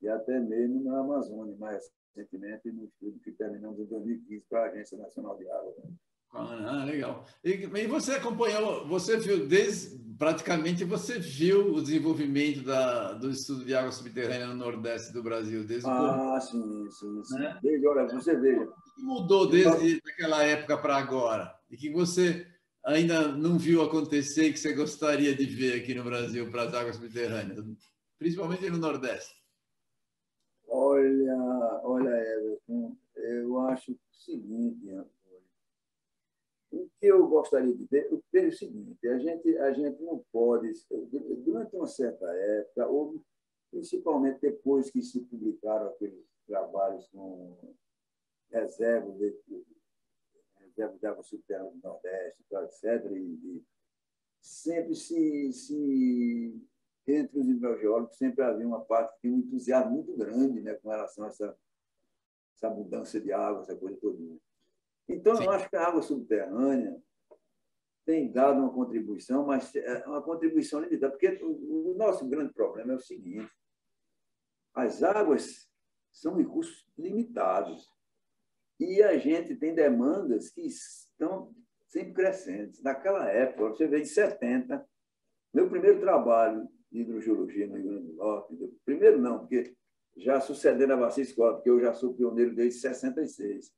[0.02, 4.70] e até mesmo na Amazônia, mais recentemente, no estudo que terminamos em 2015 para a
[4.70, 5.74] Agência Nacional de Água.
[6.34, 7.26] Ah, legal.
[7.44, 13.66] E, e, você acompanhou, você viu, desde, praticamente você viu o desenvolvimento da, do estudo
[13.66, 16.42] de água subterrânea no Nordeste do Brasil, desde Ah, o...
[16.42, 17.40] sim, sim, sim.
[17.40, 17.60] Né?
[17.62, 18.64] Desde, olha, você veja.
[18.64, 21.54] O que mudou desde então, aquela época para agora?
[21.70, 22.48] E que você
[22.86, 26.74] ainda não viu acontecer e que você gostaria de ver aqui no Brasil para as
[26.74, 27.66] águas subterrâneas,
[28.18, 29.36] principalmente no Nordeste?
[30.68, 34.88] Olha, olha, Everton, eu acho o seguinte,
[36.72, 40.24] o que eu gostaria de ver, eu é o seguinte, a gente, a gente não
[40.32, 40.72] pode,
[41.44, 43.22] durante uma certa época, ou
[43.70, 47.76] principalmente depois que se publicaram aqueles trabalhos com
[48.50, 49.36] reservas de,
[50.60, 53.64] reserva de água subterrânea do Nordeste, etc., e,
[54.42, 56.68] sempre se, se,
[57.08, 60.90] entre os hidrogeólogos, sempre havia uma parte que tinha um entusiasmo muito grande né, com
[60.90, 61.58] relação a essa,
[62.56, 64.18] essa mudança de água, essa coisa toda.
[65.08, 65.46] Então, Sim.
[65.46, 67.02] eu acho que a água subterrânea
[68.06, 72.96] tem dado uma contribuição, mas é uma contribuição limitada, porque o nosso grande problema é
[72.96, 73.52] o seguinte:
[74.74, 75.70] as águas
[76.12, 77.90] são recursos limitados
[78.80, 81.54] e a gente tem demandas que estão
[81.88, 82.82] sempre crescentes.
[82.82, 84.86] Naquela época, você vê de 70,
[85.54, 89.76] meu primeiro trabalho de hidrogeologia no Rio Grande do Norte, primeiro não, porque
[90.18, 93.72] já sucedendo a Bacia Escola, porque eu já sou pioneiro desde 66.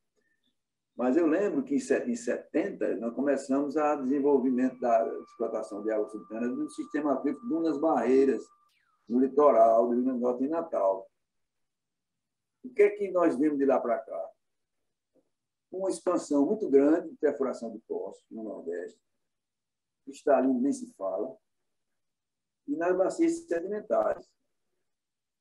[0.96, 6.56] Mas eu lembro que em 70 nós começamos a desenvolvimento da explotação de água subterrânea
[6.56, 8.44] do sistema aquífero Dunas Barreiras,
[9.08, 11.10] no litoral do Rio Grande do Norte e Natal.
[12.64, 14.30] O que é que nós vimos de lá para cá?
[15.72, 19.00] Uma expansão muito grande de perfuração de poços no Nordeste,
[20.06, 21.36] cristalino nem se fala,
[22.68, 24.26] e nas bacias sedimentares.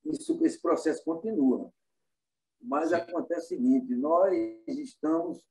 [0.05, 1.73] Isso, esse processo continua.
[2.63, 4.33] Mas acontece o seguinte: nós
[4.69, 5.45] estamos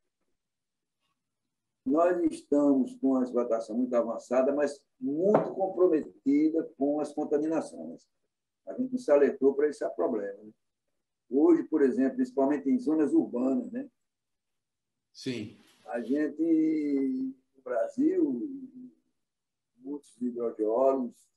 [1.84, 8.08] nós estamos com a explotação muito avançada, mas muito comprometida com as contaminações.
[8.68, 10.44] A gente não se alertou para esse problema.
[10.44, 10.52] Né?
[11.30, 13.90] Hoje, por exemplo, principalmente em zonas urbanas, né?
[15.12, 15.58] Sim.
[15.86, 18.50] A gente, no Brasil,
[19.78, 21.32] muitos hidrogeólogos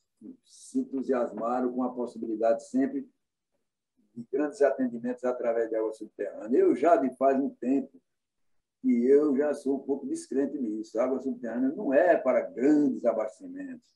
[0.44, 3.08] se entusiasmaram com a possibilidade sempre
[4.14, 6.58] de grandes atendimentos através de água subterrânea.
[6.58, 8.00] Eu já, de faz um tempo,
[8.80, 10.98] que eu já sou um pouco descrente nisso.
[10.98, 13.94] A água subterrânea não é para grandes abastecimentos,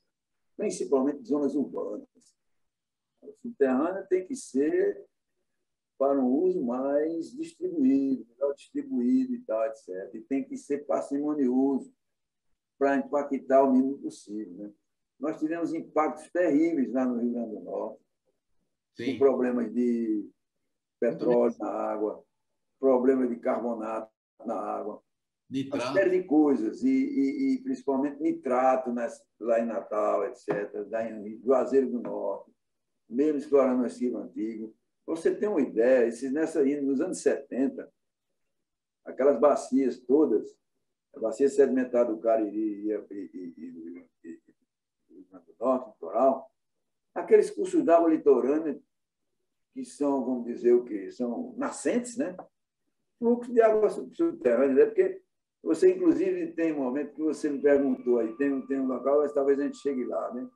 [0.57, 2.07] principalmente zonas urbanas.
[3.21, 5.05] A água subterrânea tem que ser
[5.97, 10.13] para um uso mais distribuído, melhor distribuído e tal, etc.
[10.13, 11.93] E tem que ser parcimonioso
[12.77, 14.53] para impactar o mínimo possível.
[14.53, 14.71] Né?
[15.19, 18.01] Nós tivemos impactos terríveis lá no Rio Grande do Norte,
[18.99, 19.13] Sim.
[19.13, 20.29] com problemas de
[20.99, 22.21] petróleo na água,
[22.77, 24.11] problemas de carbonato
[24.45, 25.01] na água,
[25.49, 25.85] nitrato.
[25.85, 31.09] uma série de coisas, e, e, e principalmente nitrato nas, lá em Natal, etc., lá
[31.09, 32.51] em Juazeiro do Norte,
[33.09, 34.75] mesmo explorando o arquivo antigo.
[35.05, 37.89] você tem uma ideia, esses, nessa, nos anos 70,
[39.05, 40.59] aquelas bacias todas,
[41.15, 43.53] a bacia sedimentar do Cariri e, e,
[44.23, 44.41] e,
[45.09, 46.51] e, do Norte, litoral,
[47.15, 48.79] aqueles cursos d'água litorânea
[49.73, 51.11] que são, vamos dizer o quê?
[51.11, 52.35] São nascentes, né?
[53.17, 54.85] Fluxo de água subterrânea, né?
[54.85, 55.21] porque
[55.61, 59.33] você, inclusive, tem um momento que você me perguntou aí, tem, tem um local, mas
[59.33, 60.49] talvez a gente chegue lá, né?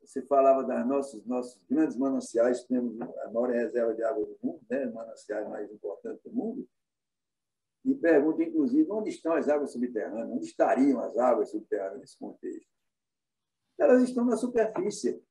[0.00, 4.60] Você falava das nossos, nossos grandes mananciais, temos a maior reserva de água do mundo,
[4.70, 4.86] né?
[4.86, 6.66] mananciais mais importantes do mundo,
[7.84, 10.28] e pergunta, inclusive, onde estão as águas subterrâneas?
[10.28, 12.68] Onde estariam as águas subterrâneas nesse contexto?
[13.78, 15.22] Elas estão na superfície.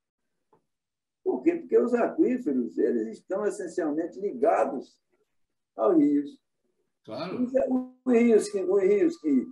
[1.27, 1.57] Por quê?
[1.57, 4.97] Porque os aquíferos eles estão essencialmente ligados
[5.75, 6.41] aos rios.
[7.03, 7.43] Claro.
[7.43, 9.45] Os rios que, os rios que,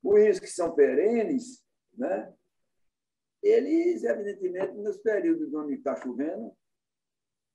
[0.00, 1.60] os rios que são perenes,
[1.92, 2.32] né?
[3.42, 6.56] eles, evidentemente, nos períodos onde está chovendo,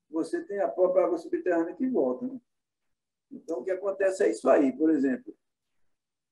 [0.10, 2.28] você tem a própria água subterrânea que volta.
[2.28, 2.38] Né?
[3.32, 4.76] Então, o que acontece é isso aí.
[4.76, 5.34] Por exemplo,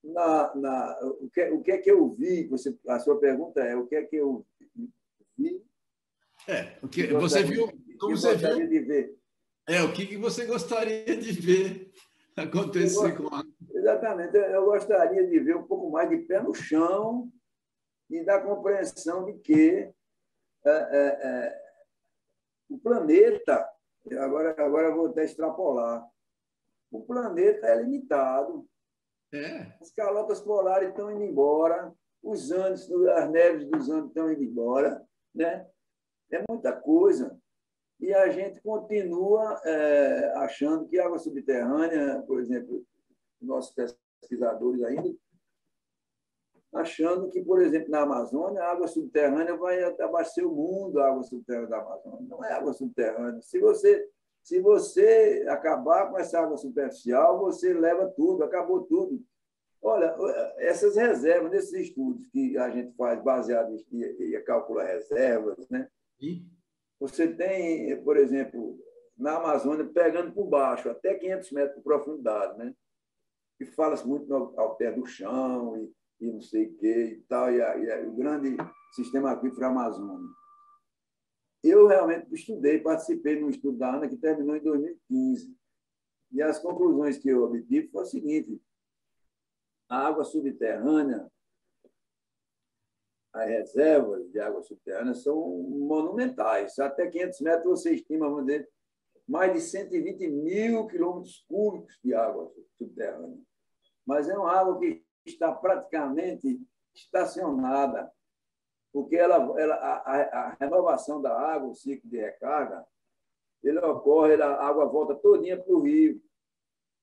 [0.03, 2.45] na, na, o, que, o que é que eu vi?
[2.49, 4.45] Você, a sua pergunta é o que é que eu
[5.37, 5.63] vi
[6.47, 7.67] é, o que você viu,
[7.99, 9.17] como você viu, de ver.
[9.67, 11.91] É, o que, que você gostaria de ver
[12.35, 17.29] acontecer com a Exatamente, eu gostaria de ver um pouco mais de pé no chão
[18.09, 19.93] e da compreensão de que
[20.65, 21.61] é, é, é,
[22.69, 23.69] o planeta,
[24.19, 26.07] agora, agora eu vou até extrapolar,
[26.89, 28.65] o planeta é limitado.
[29.33, 29.75] É.
[29.81, 35.03] As calotas polares estão indo embora, os Andes, as neves dos Andes estão indo embora,
[35.35, 35.67] né?
[36.33, 37.37] É muita coisa.
[37.99, 42.83] E a gente continua é, achando que água subterrânea, por exemplo,
[43.39, 43.73] nossos
[44.19, 45.13] pesquisadores ainda,
[46.73, 51.23] achando que, por exemplo, na Amazônia, a água subterrânea vai abastecer o mundo, a água
[51.23, 52.27] subterrânea da Amazônia.
[52.27, 53.41] Não é água subterrânea.
[53.41, 54.09] Se você,
[54.41, 59.23] se você acabar com essa água superficial, você leva tudo, acabou tudo.
[59.81, 60.15] Olha,
[60.57, 65.87] essas reservas, nesses estudos que a gente faz baseado em, em calcular reservas, né?
[66.23, 66.47] E?
[67.01, 68.79] Você tem, por exemplo,
[69.17, 72.73] na Amazônia, pegando por baixo, até 500 metros de profundidade, né?
[73.59, 77.21] E fala-se muito no, ao pé do chão e, e não sei o quê e
[77.23, 78.55] tal, e, a, e a, o grande
[78.93, 80.33] sistema aquífero amazônico.
[81.61, 85.55] Eu realmente estudei, participei de um estudo da ANA que terminou em 2015.
[86.31, 88.61] E as conclusões que eu obtive foram o seguinte:
[89.89, 91.29] a água subterrânea,
[93.33, 96.77] as reservas de água subterrânea são monumentais.
[96.77, 98.69] Até 500 metros você estima, vamos dizer,
[99.27, 103.39] mais de 120 mil quilômetros cúbicos de água subterrânea.
[104.05, 106.61] Mas é uma água que está praticamente
[106.93, 108.11] estacionada,
[108.91, 112.85] porque ela, ela, a, a renovação da água, o ciclo de recarga,
[113.63, 116.21] ele ocorre, a água volta todinha para o rio.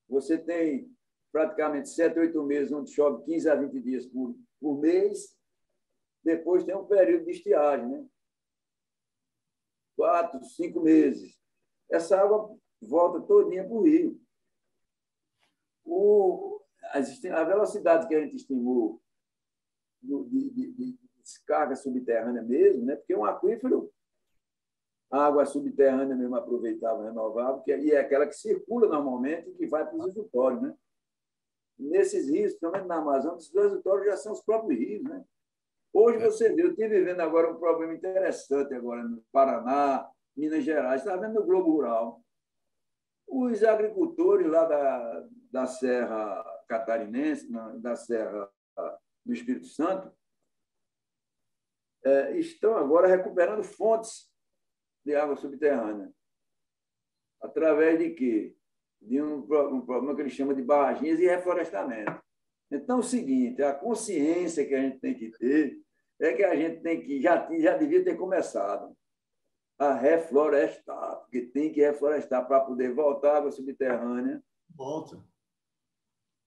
[0.08, 0.94] Você tem
[1.32, 5.39] praticamente 7, 8 meses, onde chove 15 a 20 dias por, por mês.
[6.22, 8.06] Depois tem um período de estiagem, né?
[9.96, 11.38] quatro, cinco meses.
[11.90, 14.20] Essa água volta todinha para o rio.
[15.84, 16.60] O,
[16.94, 19.02] a velocidade que a gente estimou
[20.02, 22.96] de, de, de descarga subterrânea mesmo, né?
[22.96, 23.92] porque um aquífero,
[25.10, 29.54] a água subterrânea mesmo aproveitável, renovável, que, é, e é aquela que circula normalmente e
[29.54, 30.62] que vai para os reservatórios.
[30.62, 30.74] Né?
[31.78, 35.02] Nesses rios, também na Amazônia, os reservatórios já são os próprios rios.
[35.02, 35.24] Né?
[35.92, 36.24] Hoje é.
[36.24, 41.16] você vê, eu estive vivendo agora um problema interessante agora no Paraná, Minas Gerais, está
[41.16, 42.22] vendo no Globo Rural.
[43.26, 47.48] Os agricultores lá da, da Serra Catarinense,
[47.78, 48.50] da Serra
[49.24, 50.12] do Espírito Santo,
[52.04, 54.30] é, estão agora recuperando fontes
[55.04, 56.12] de água subterrânea.
[57.42, 58.56] Através de quê?
[59.00, 62.22] De um, um problema que eles chamam de barraginhas e reflorestamento.
[62.70, 65.80] Então, é o seguinte, a consciência que a gente tem que ter
[66.20, 68.94] é que a gente tem que, já, já devia ter começado
[69.78, 74.42] a reflorestar, porque tem que reflorestar para poder voltar à água subterrânea.
[74.76, 75.18] Volta.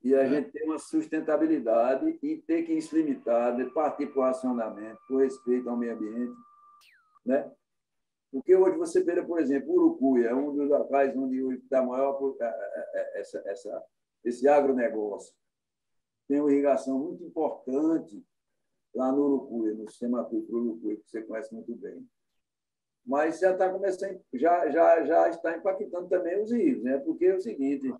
[0.03, 0.29] E a é.
[0.29, 5.69] gente ter uma sustentabilidade e ter que isso limitado, partir para o racionamento, por respeito
[5.69, 6.35] ao meio ambiente.
[7.25, 7.51] Né?
[8.31, 12.45] Porque hoje você vê, por exemplo, Urucuia, é um dos locais onde está maior é,
[12.45, 13.83] é, essa, essa,
[14.23, 15.33] esse agronegócio.
[16.27, 18.25] Tem uma irrigação muito importante
[18.93, 22.07] lá no Urucuia, no sistema aquífero Urucuia, que você conhece muito bem.
[23.05, 26.97] Mas já está começando, já, já, já está impactando também os rios, né?
[26.99, 27.93] porque é o seguinte,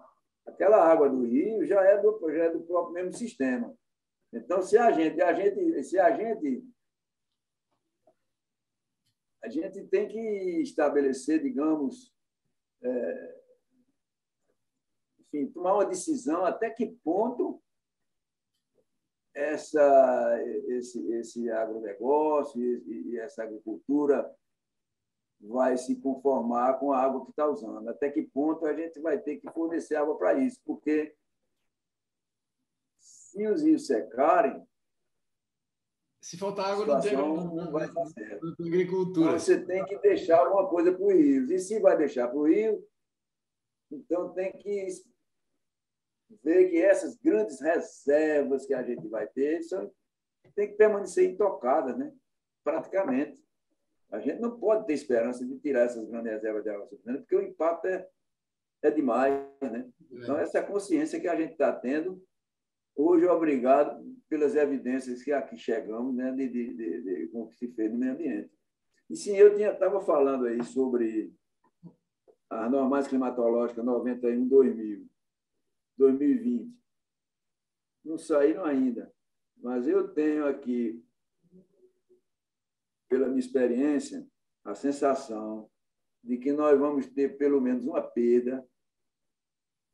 [0.45, 3.75] aquela água do rio já é do, já é do próprio mesmo sistema.
[4.31, 6.65] Então, se a gente, a gente, se a gente,
[9.43, 12.13] a gente tem que estabelecer, digamos,
[12.81, 13.41] é,
[15.19, 17.62] enfim, tomar uma decisão até que ponto
[19.34, 24.32] essa, esse, esse agronegócio e, e essa agricultura
[25.39, 27.89] vai se conformar com a água que está usando.
[27.89, 30.60] Até que ponto a gente vai ter que fornecer água para isso?
[30.65, 31.13] Porque
[33.00, 34.65] se os rios secarem,
[36.22, 38.56] se faltar água, não tem não vai dar certo.
[38.58, 39.28] agricultura.
[39.28, 41.52] Então, você tem que deixar alguma coisa para os rios.
[41.52, 42.88] E se vai deixar para o rio,
[43.91, 44.88] então tem que
[46.43, 49.91] ver que essas grandes reservas que a gente vai ter são,
[50.56, 52.13] tem que permanecer intocadas, né?
[52.63, 53.43] praticamente.
[54.12, 57.36] A gente não pode ter esperança de tirar essas grandes reservas de água subterrânea, porque
[57.36, 58.08] o impacto é,
[58.84, 59.34] é demais.
[59.62, 59.89] Né?
[60.12, 62.24] Então, essa é consciência que a gente está tendo.
[62.96, 67.91] Hoje, obrigado pelas evidências que aqui chegamos né, de, de, de, de como se fez
[67.91, 68.51] no meio ambiente.
[69.10, 71.34] E sim, eu estava falando aí sobre
[72.49, 75.07] as normais climatológicas 91, 2000,
[75.98, 76.74] 2020.
[78.04, 79.14] Não saíram ainda,
[79.58, 81.04] mas eu tenho aqui
[83.08, 84.28] pela minha experiência,
[84.66, 85.70] a sensação
[86.24, 88.68] de que nós vamos ter pelo menos uma perda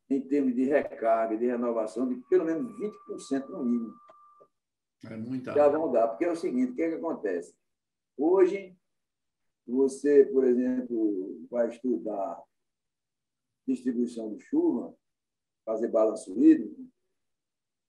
[0.08, 3.94] em termos de recarga, de renovação, de pelo menos 20% no mínimo.
[5.04, 5.52] É muita.
[5.52, 7.54] Já vão dar, porque é o seguinte, o que, é que acontece?
[8.16, 8.76] Hoje,
[9.66, 12.42] você, por exemplo, vai estudar
[13.66, 14.94] distribuição de chuva,
[15.70, 16.84] fazer balanço hídrico,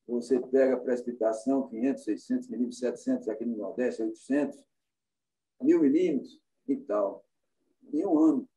[0.07, 4.63] você pega a precipitação, 500, 600 milímetros, 700, aqui no Nordeste, 800,
[5.61, 7.25] mil milímetros e tal,
[7.91, 8.49] em um ano.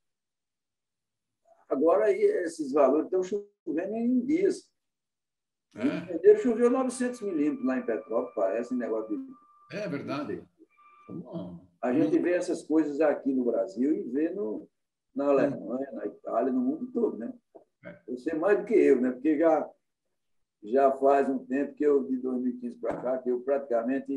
[1.68, 4.70] Agora, aí, esses valores estão chovendo em dias.
[5.74, 6.12] É.
[6.12, 9.32] Janeiro choveu 900 milímetros lá em Petrópolis, parece um negócio de...
[9.72, 10.46] É verdade.
[11.80, 14.68] A gente vê essas coisas aqui no Brasil e vê no,
[15.14, 17.32] na Alemanha, na Itália, no mundo todo, né?
[18.14, 18.16] É.
[18.16, 19.10] Você mais do que eu, né?
[19.10, 19.70] Porque já,
[20.62, 24.12] já faz um tempo que eu, de 2015 para cá, que eu praticamente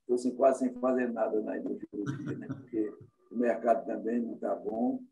[0.00, 2.46] estou assim, quase sem fazer nada na indústria, né?
[2.48, 2.92] Porque
[3.30, 5.02] o mercado também não está bom.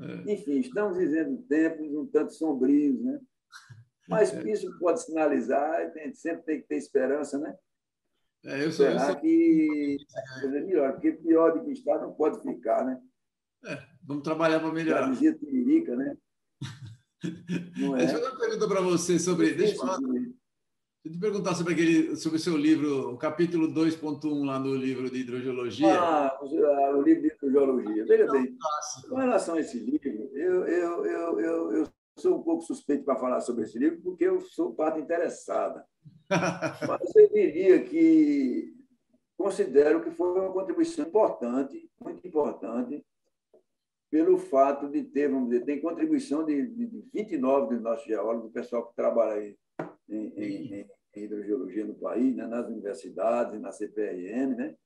[0.00, 0.32] É.
[0.32, 3.20] Enfim, estamos vivendo tempos um tanto sombrios, né?
[4.08, 4.50] Mas é.
[4.50, 7.56] isso pode sinalizar, a gente sempre tem que ter esperança, né?
[8.44, 9.20] É, eu sou, Será eu sou...
[9.20, 9.96] que
[10.40, 10.92] fazer melhor?
[10.92, 13.00] Porque pior do que está não pode ficar, né?
[14.06, 15.10] Vamos trabalhar para melhorar.
[15.10, 16.16] Dizia Tiririca, né?
[17.78, 18.00] Não é?
[18.00, 19.54] Deixa eu fazer uma pergunta para você sobre.
[19.54, 20.30] Deixa eu, falar, deixa
[21.06, 25.10] eu te perguntar sobre, aquele, sobre o seu livro, o capítulo 2.1 lá no livro
[25.10, 25.98] de hidrogeologia.
[25.98, 28.04] Ah, o livro de hidrogeologia.
[28.04, 28.56] Veja bem,
[29.08, 31.88] com relação a esse livro, eu, eu, eu, eu, eu
[32.18, 35.84] sou um pouco suspeito para falar sobre esse livro, porque eu sou parte interessada.
[36.28, 38.74] Mas eu diria que
[39.36, 43.04] considero que foi uma contribuição importante, muito importante,
[44.10, 48.52] pelo fato de ter, vamos dizer, tem contribuição de, de 29 dos nossos geólogos, do
[48.52, 49.56] pessoal que trabalha em,
[50.08, 54.76] em, em, em hidrogeologia no país, né, nas universidades, na CPRM, né?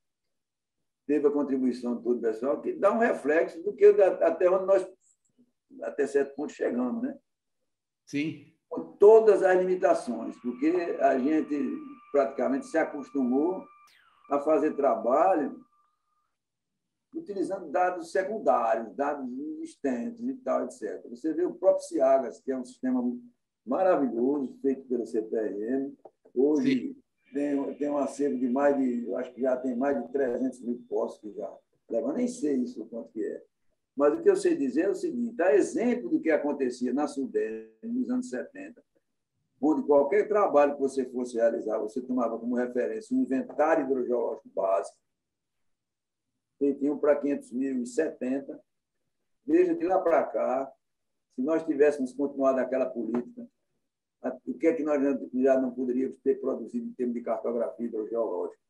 [1.06, 4.66] teve a contribuição de todo o pessoal, que dá um reflexo do que até onde
[4.66, 4.86] nós,
[5.82, 7.02] até certo ponto, chegamos.
[7.02, 7.18] Né?
[8.06, 11.56] Sim com todas as limitações, porque a gente
[12.12, 13.64] praticamente se acostumou
[14.30, 15.58] a fazer trabalho
[17.14, 21.04] utilizando dados secundários, dados existentes e tal, etc.
[21.10, 23.02] Você vê o próprio Ciagas, que é um sistema
[23.66, 25.92] maravilhoso, feito pela CPRM.
[26.34, 26.96] Hoje
[27.32, 30.82] tem, tem um acervo de mais de, acho que já tem mais de 300 mil
[30.88, 31.52] postos que já
[31.88, 33.42] levam, nem sei isso quanto que é.
[33.96, 37.06] Mas o que eu sei dizer é o seguinte: a exemplo do que acontecia na
[37.06, 38.82] Sudene nos anos 70,
[39.60, 44.96] onde qualquer trabalho que você fosse realizar, você tomava como referência um inventário hidrogeológico básico,
[46.58, 48.60] feitinho para 570.
[49.46, 50.72] Veja, de lá para cá,
[51.34, 53.46] se nós tivéssemos continuado aquela política,
[54.46, 55.00] o que é que nós
[55.32, 58.60] já não poderíamos ter produzido em termos de cartografia hidrogeológica?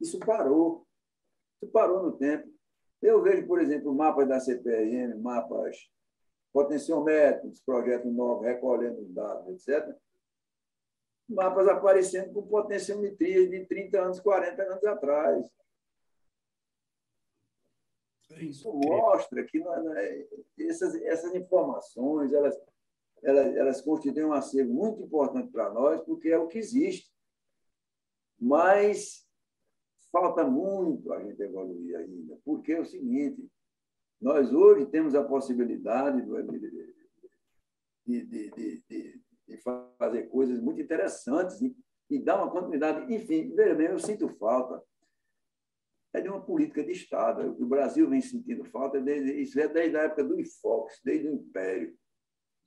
[0.00, 0.86] Isso parou.
[1.62, 2.48] Isso parou no tempo.
[3.02, 5.76] Eu vejo, por exemplo, mapas da CPRM, mapas
[6.52, 9.94] potenciômetros, projetos novos, recolhendo os dados, etc.
[11.28, 15.50] Mapas aparecendo com potenciometrias de 30 anos, 40 anos atrás.
[18.38, 20.28] Isso mostra que é,
[20.58, 22.56] essas, essas informações elas,
[23.22, 27.10] elas, elas constituem um acervo muito importante para nós, porque é o que existe.
[28.38, 29.26] Mas
[30.12, 33.48] falta muito a gente evoluir ainda, porque é o seguinte,
[34.20, 36.22] nós hoje temos a possibilidade
[38.06, 39.56] de, de, de, de
[39.98, 41.76] fazer coisas muito interessantes e,
[42.08, 43.12] e dar uma continuidade.
[43.12, 44.82] Enfim, veja bem, eu sinto falta
[46.12, 47.56] é de uma política de Estado.
[47.58, 51.34] O Brasil vem sentindo falta, desde, isso é desde a época do IFOX, desde o
[51.34, 51.94] Império.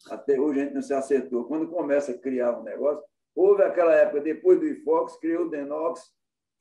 [0.09, 1.45] Até hoje a gente não se acertou.
[1.45, 3.03] Quando começa a criar um negócio,
[3.35, 6.11] houve aquela época, depois do IFOX, criou o DENOX,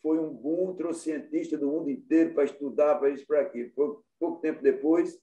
[0.01, 3.71] foi um boom, trouxe cientistas do mundo inteiro para estudar, para isso, para aquilo.
[4.19, 5.17] Pouco tempo depois,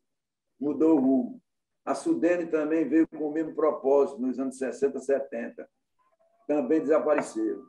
[0.60, 1.42] mudou o rumo.
[1.86, 5.70] A Sudene também veio com o mesmo propósito, nos anos 60, 70.
[6.48, 7.64] Também desapareceu.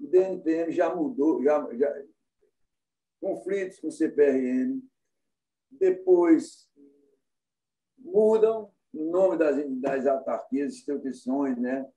[0.00, 1.94] O DNPM já mudou, já, já
[3.22, 4.82] conflitos com o CPRM.
[5.70, 6.68] Depois
[7.96, 11.88] mudam o nome das, das autarquias, instituições, né?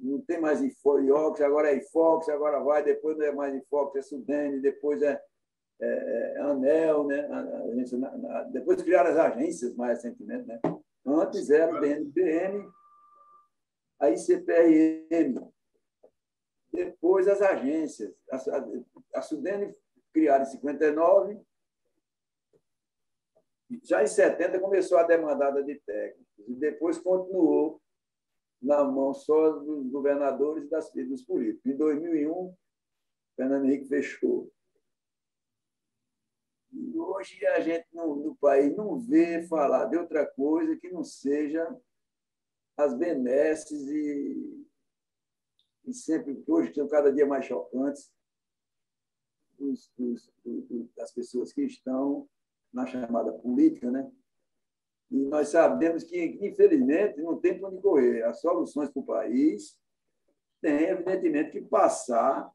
[0.00, 4.02] não tem mais IFOX, agora é IFOX, agora vai, depois não é mais IFOX, é
[4.02, 5.22] Sudene, depois é,
[5.78, 7.26] é, é ANEL, né?
[7.70, 7.98] Agência,
[8.50, 10.46] depois criaram as agências mais recentemente.
[10.46, 10.58] Né?
[11.06, 12.66] Antes era o DNPM,
[14.00, 15.52] a ICPRM,
[16.72, 18.12] depois as agências.
[18.30, 19.74] A, a, a Sudene
[20.12, 21.40] criada em 59,
[23.84, 27.80] já em 70 começou a demandada de técnicos, e depois continuou
[28.60, 31.64] na mão só dos governadores e das, dos políticos.
[31.72, 32.54] Em 2001,
[33.36, 34.52] Fernando Henrique fechou.
[36.72, 41.02] E hoje a gente no, no país não vê falar de outra coisa que não
[41.02, 41.66] seja
[42.76, 44.66] as benesses e,
[45.86, 48.12] e sempre, hoje são cada dia mais chocantes,
[49.60, 50.32] dos, dos,
[50.96, 52.28] das pessoas que estão
[52.72, 54.10] na chamada política, né?
[55.10, 58.22] E nós sabemos que, infelizmente, não tem para onde correr.
[58.22, 59.76] As soluções para o país
[60.60, 62.50] têm, evidentemente, que passar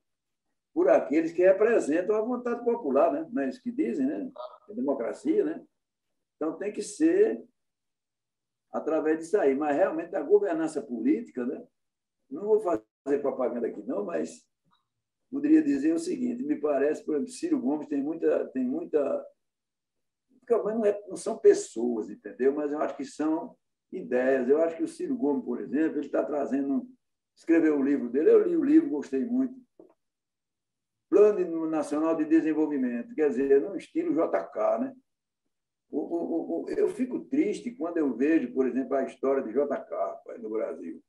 [0.74, 3.28] por aqueles que representam a vontade popular, né?
[3.32, 4.32] não é isso que dizem, né?
[4.70, 5.66] A democracia, né?
[6.36, 7.44] Então tem que ser
[8.72, 9.56] através disso aí.
[9.56, 11.66] Mas realmente a governança política, né?
[12.30, 14.46] não vou fazer propaganda aqui não, mas
[15.32, 19.26] poderia dizer o seguinte: me parece, por exemplo, Ciro Gomes tem muita, tem muita,
[20.50, 22.54] não, é, não são pessoas, entendeu?
[22.54, 23.56] Mas eu acho que são
[23.92, 24.48] ideias.
[24.48, 26.88] Eu acho que o Ciro Gomes, por exemplo, ele está trazendo,
[27.36, 28.32] escreveu o livro dele.
[28.32, 29.56] Eu li o livro, gostei muito.
[31.10, 34.96] Plano Nacional de Desenvolvimento, quer dizer, no estilo JK, né?
[36.76, 41.02] Eu fico triste quando eu vejo, por exemplo, a história de JK no Brasil.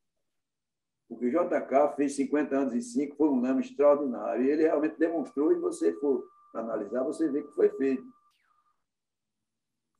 [1.09, 4.45] Porque JK fez 50 anos e 5, foi um nome extraordinário.
[4.45, 8.05] E ele realmente demonstrou, e você for analisar, você vê que foi feito.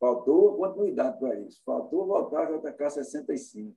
[0.01, 1.63] Faltou continuidade para isso.
[1.65, 3.77] Faltou voltar ao JK 65.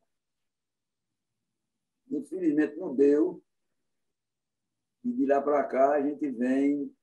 [2.11, 3.41] Infelizmente não deu.
[5.03, 6.93] E de lá para cá a gente vem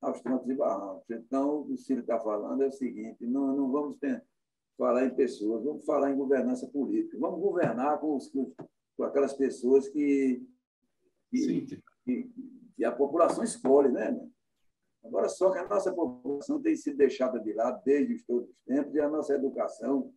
[0.00, 1.08] aos trancos e barrancos.
[1.10, 3.98] Então, o Ciro está falando é o seguinte: não, não vamos
[4.78, 7.18] falar em pessoas, vamos falar em governança política.
[7.18, 8.30] Vamos governar com, os,
[8.96, 10.46] com aquelas pessoas que,
[11.30, 11.66] que,
[12.04, 12.32] que,
[12.76, 14.18] que, a população escolhe, né?
[15.04, 18.94] Agora, só que a nossa população tem sido deixada de lado desde todos os tempos
[18.94, 20.12] e a nossa educação,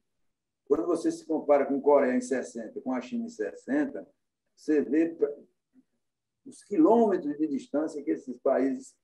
[0.68, 4.08] quando você se compara com a Coreia em 60, com a China em 60,
[4.56, 5.16] você vê
[6.46, 8.96] os quilômetros de distância que esses países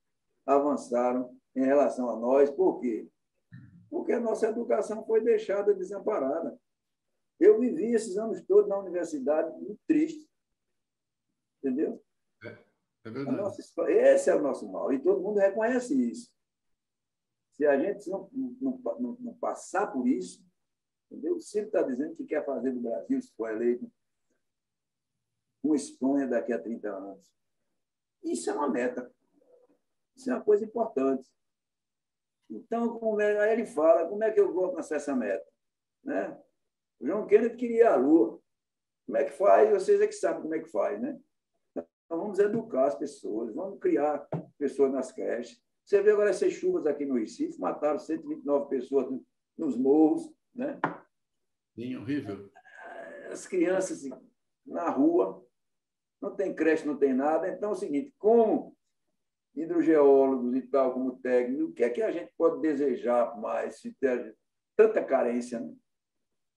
[0.45, 2.49] avançaram em relação a nós.
[2.51, 3.07] Por quê?
[3.89, 6.57] Porque a nossa educação foi deixada desamparada.
[7.41, 10.29] Eu vivi esses anos todos na universidade muito triste.
[11.57, 11.99] Entendeu?
[12.43, 12.49] É,
[13.05, 13.37] é verdade.
[13.37, 14.93] Nossa, esse é o nosso mal.
[14.93, 16.31] E todo mundo reconhece isso.
[17.53, 20.45] Se a gente não, não, não, não passar por isso,
[21.09, 21.39] entendeu?
[21.39, 23.91] Ciro está dizendo que quer fazer do Brasil, se for eleito,
[25.63, 27.33] uma Espanha daqui a 30 anos.
[28.23, 29.11] Isso é uma meta.
[30.15, 31.27] Isso é uma coisa importante.
[32.47, 35.47] Então, como é, aí ele fala, como é que eu vou alcançar essa meta?
[36.03, 36.39] Né?
[37.01, 38.39] O João Kennedy queria a Lua.
[39.07, 39.71] Como é que faz?
[39.71, 41.19] Vocês é que sabem como é que faz, né?
[41.75, 44.27] Então, vamos educar as pessoas, vamos criar
[44.57, 45.59] pessoas nas creches.
[45.83, 49.07] Você vê agora essas chuvas aqui no Recife, mataram 129 pessoas
[49.57, 50.79] nos morros, né?
[51.73, 52.51] Sim, horrível.
[53.31, 54.03] As crianças
[54.65, 55.43] na rua,
[56.21, 57.49] não tem creche, não tem nada.
[57.49, 58.77] Então é o seguinte, como
[59.55, 63.91] hidrogeólogos e tal, como técnicos, o que é que a gente pode desejar mais se
[63.93, 64.37] ter
[64.77, 65.59] tanta carência?
[65.59, 65.73] Né?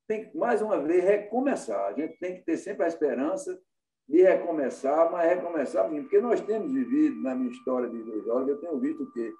[0.07, 1.87] Tem que, mais uma vez, recomeçar.
[1.87, 3.59] A gente tem que ter sempre a esperança
[4.09, 8.79] de recomeçar, mas recomeçar, porque nós temos vivido, na minha história de hidrogeólogo, eu tenho
[8.79, 9.33] visto o quê?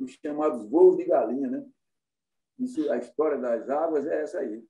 [0.00, 1.64] Os chamados voos de galinha, né?
[2.58, 4.64] Isso, a história das águas é essa aí.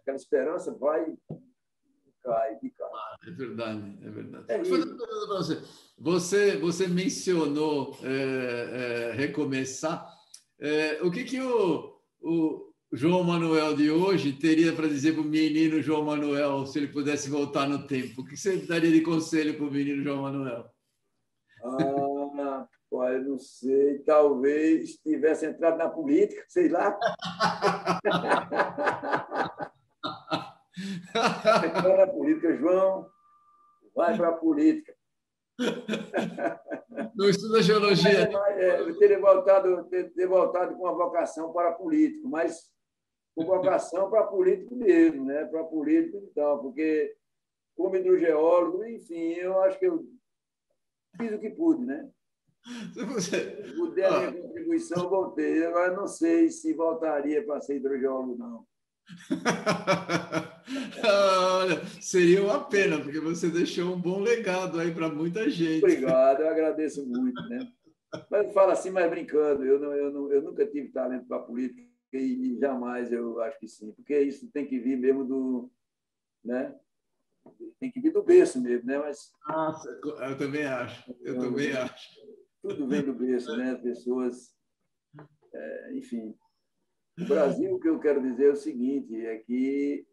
[0.00, 1.16] Aquela esperança vai
[2.22, 2.88] cai, e cai.
[2.92, 4.44] Ah, é verdade, é verdade.
[4.48, 5.62] É você.
[5.98, 6.56] você.
[6.58, 10.06] Você mencionou é, é, recomeçar.
[10.58, 15.24] É, o que, que o, o João Manuel de hoje teria para dizer para o
[15.24, 18.22] menino João Manuel se ele pudesse voltar no tempo?
[18.22, 20.68] O que você daria de conselho para o menino João Manuel?
[21.62, 22.66] Ah,
[23.12, 24.00] eu não sei.
[24.00, 26.98] Talvez tivesse entrado na política, sei lá.
[31.14, 33.06] Vai na política, João,
[33.94, 34.92] vai para a política.
[37.14, 38.28] Não estuda geologia.
[38.56, 42.68] É, eu teria voltado, ter, ter voltado com uma vocação para político, mas
[43.34, 45.44] com vocação para político mesmo, né?
[45.44, 47.14] para político e tal, porque
[47.76, 50.04] como hidrogeólogo, enfim, eu acho que eu
[51.16, 52.10] fiz o que pude, né?
[53.14, 53.40] Você...
[53.74, 55.64] Pude a minha contribuição, voltei.
[55.64, 58.66] Agora não sei se voltaria para ser hidrogeólogo, não.
[61.02, 65.82] Olha, seria uma pena, porque você deixou um bom legado aí para muita gente.
[65.82, 67.40] Obrigado, eu agradeço muito.
[67.48, 67.66] Né?
[68.30, 71.89] Mas fala assim, mas brincando, eu, não, eu, não, eu nunca tive talento para política
[72.18, 75.70] e, e, jamais eu acho que sim, porque isso tem que vir mesmo do.
[76.44, 76.78] Né?
[77.78, 78.98] Tem que vir do berço mesmo, né?
[78.98, 82.08] Mas, Nossa, eu também acho, eu então, também acho.
[82.62, 83.70] Tudo vem do berço, né?
[83.70, 84.54] As pessoas,
[85.52, 86.34] é, enfim,
[87.18, 90.06] o Brasil, o que eu quero dizer é o seguinte, é que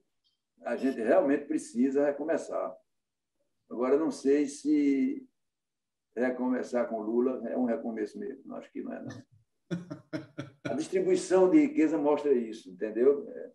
[0.64, 2.76] a gente realmente precisa recomeçar.
[3.70, 5.28] Agora, não sei se
[6.16, 8.56] recomeçar com Lula é um recomeço mesmo.
[8.56, 9.10] Acho que não é, não.
[10.78, 13.28] Distribuição de riqueza mostra isso, entendeu?
[13.30, 13.51] É,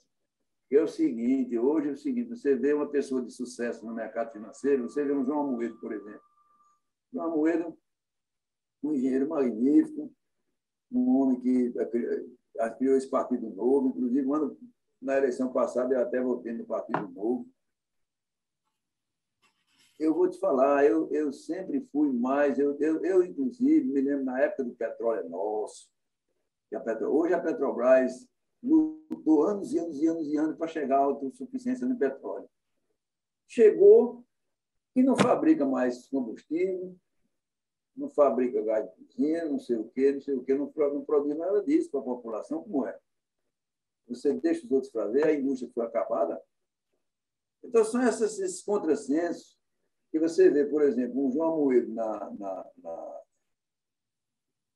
[0.72, 4.32] é o seguinte, hoje é o seguinte, você vê uma pessoa de sucesso no mercado
[4.32, 6.22] financeiro, você vê um João Amoedo, por exemplo.
[7.12, 7.78] João Amoedo,
[8.82, 10.12] um engenheiro magnífico,
[10.90, 11.72] um homem que
[12.78, 14.58] criou esse Partido Novo, inclusive ano,
[15.00, 17.48] na eleição passada eu até votei no Partido Novo.
[19.98, 24.24] Eu vou te falar, eu, eu sempre fui mais, eu, eu, eu inclusive me lembro
[24.24, 25.91] na época do petróleo é nosso,
[26.76, 28.28] a Petro, hoje a Petrobras
[28.62, 32.48] lutou anos e anos e anos e anos para chegar à autossuficiência no petróleo.
[33.46, 34.24] Chegou
[34.94, 36.96] e não fabrica mais combustível,
[37.96, 41.04] não fabrica gás de cozinha, não sei o quê, não sei o quê, não, não
[41.04, 42.98] produz nada disso para a população, como é.
[44.08, 46.40] Você deixa os outros ver, a indústria foi acabada.
[47.62, 49.58] Então, são esses contrassensos
[50.10, 53.21] que você vê, por exemplo, um João Moedo na, na, na,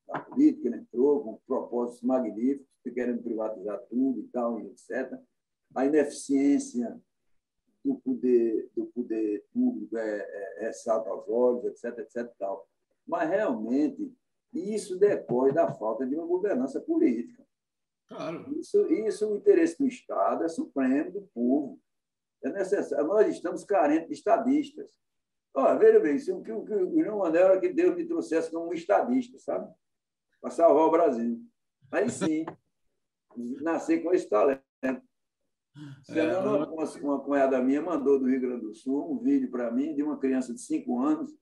[0.09, 5.19] na política, ele entrou com propósitos magníficos, querendo privatizar tudo e tal, e etc.
[5.75, 7.01] A ineficiência
[7.85, 12.33] do poder, do poder público é, é, é salto aos olhos, etc, etc.
[12.39, 12.69] Tal.
[13.07, 14.13] Mas, realmente,
[14.53, 17.45] isso decorre da falta de uma governança política.
[18.09, 18.57] Claro.
[18.59, 21.81] Isso, isso o interesse do Estado é supremo do povo.
[22.43, 23.07] É necessário.
[23.07, 24.91] Nós estamos carentes de estadistas.
[25.55, 28.69] Olha, veja bem, isso, o que o João Manuel era que Deus me trouxesse como
[28.69, 29.73] um estadista, sabe?
[30.41, 31.41] Para salvar o Brasil.
[31.91, 32.45] Aí sim,
[33.63, 34.63] nascer com esse talento.
[36.05, 39.71] Semana, é, uma, uma cunhada minha mandou do Rio Grande do Sul um vídeo para
[39.71, 41.37] mim de uma criança de cinco anos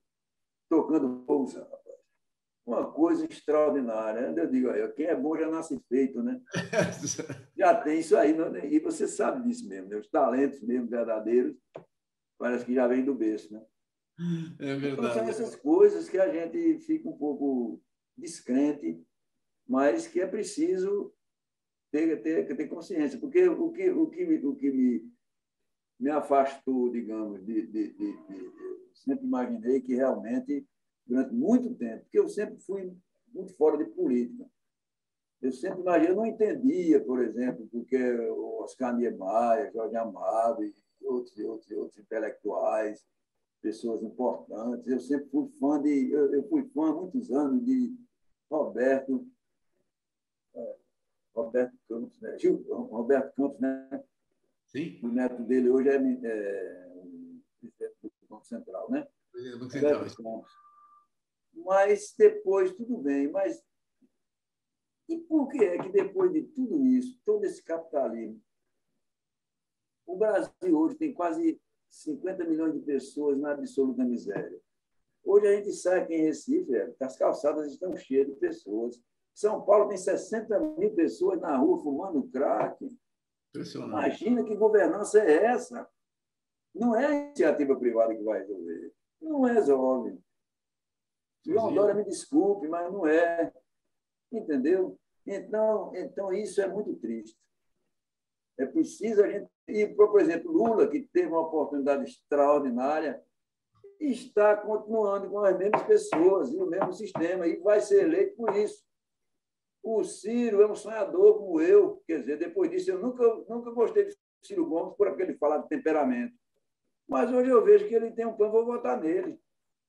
[0.69, 1.95] tocando bolsa, rapaz.
[2.65, 4.33] Uma coisa extraordinária.
[4.35, 6.41] Eu digo, quem é bom já nasce feito, né?
[7.55, 8.33] já tem isso aí.
[8.33, 8.67] Né?
[8.73, 9.97] E você sabe disso mesmo, né?
[9.97, 11.55] os talentos mesmo verdadeiros,
[12.37, 13.63] parece que já vem do berço, né?
[14.59, 14.93] É verdade.
[14.93, 17.81] Então, são essas coisas que a gente fica um pouco
[18.17, 19.01] descrente,
[19.67, 21.13] mas que é preciso
[21.91, 23.19] ter, ter, ter consciência.
[23.19, 25.11] Porque o que, o que, o que me,
[25.99, 28.55] me afastou, digamos, de, de, de, de
[28.93, 30.65] sempre imaginei que realmente,
[31.05, 32.95] durante muito tempo, porque eu sempre fui
[33.33, 34.45] muito fora de política.
[35.41, 37.97] Eu sempre imaginei, eu não entendia, por exemplo, porque
[38.59, 43.05] Oscar Niemeyer, Jorge Amado e outros, outros, outros intelectuais,
[43.61, 44.87] pessoas importantes.
[44.87, 47.93] Eu sempre fui fã de, eu, eu fui fã há muitos anos de
[48.49, 49.27] Roberto,
[50.53, 50.75] é,
[51.33, 52.37] Roberto Campos, né?
[52.37, 54.03] Gil, Roberto Campos, né?
[54.67, 54.99] Sim.
[55.03, 59.07] O neto dele hoje é, é presidente do Banco Central, né?
[59.57, 60.45] Banco Central.
[61.53, 63.63] Mas depois, tudo bem, mas
[65.07, 68.41] e por que é que depois de tudo isso, todo esse capitalismo,
[70.05, 74.59] o Brasil hoje tem quase 50 milhões de pessoas na absoluta miséria.
[75.25, 79.01] Hoje a gente sai aqui em Recife, as calçadas estão cheias de pessoas.
[79.33, 82.87] São Paulo tem 60 mil pessoas na rua fumando crack.
[83.75, 85.89] Imagina que governança é essa.
[86.73, 88.93] Não é a iniciativa privada que vai resolver.
[89.21, 90.19] Não resolve.
[91.45, 93.51] João Dória, me desculpe, mas não é.
[94.31, 94.99] Entendeu?
[95.25, 97.37] Então, então, isso é muito triste.
[98.57, 99.49] É preciso a gente.
[99.67, 103.23] E, por exemplo, Lula, que teve uma oportunidade extraordinária,
[103.99, 108.55] está continuando com as mesmas pessoas e o mesmo sistema, e vai ser eleito por
[108.55, 108.83] isso.
[109.83, 114.05] O Ciro é um sonhador como eu, quer dizer, depois disso, eu nunca, nunca gostei
[114.05, 116.33] de Ciro Gomes por aquele falar de temperamento.
[117.07, 119.39] Mas hoje eu vejo que ele tem um plano, vou votar nele.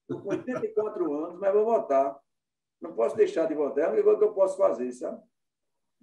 [0.03, 2.19] Estou com 84 anos, mas vou votar.
[2.81, 5.23] Não posso deixar de votar, é a única coisa que eu posso fazer, sabe?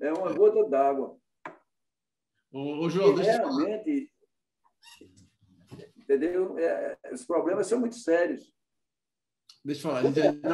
[0.01, 1.15] É uma gota d'água.
[2.51, 4.11] Ô, João, e realmente,
[6.03, 6.57] entendeu?
[6.57, 8.53] É, os problemas são muito sérios.
[9.65, 10.45] Deixa eu falar, gente,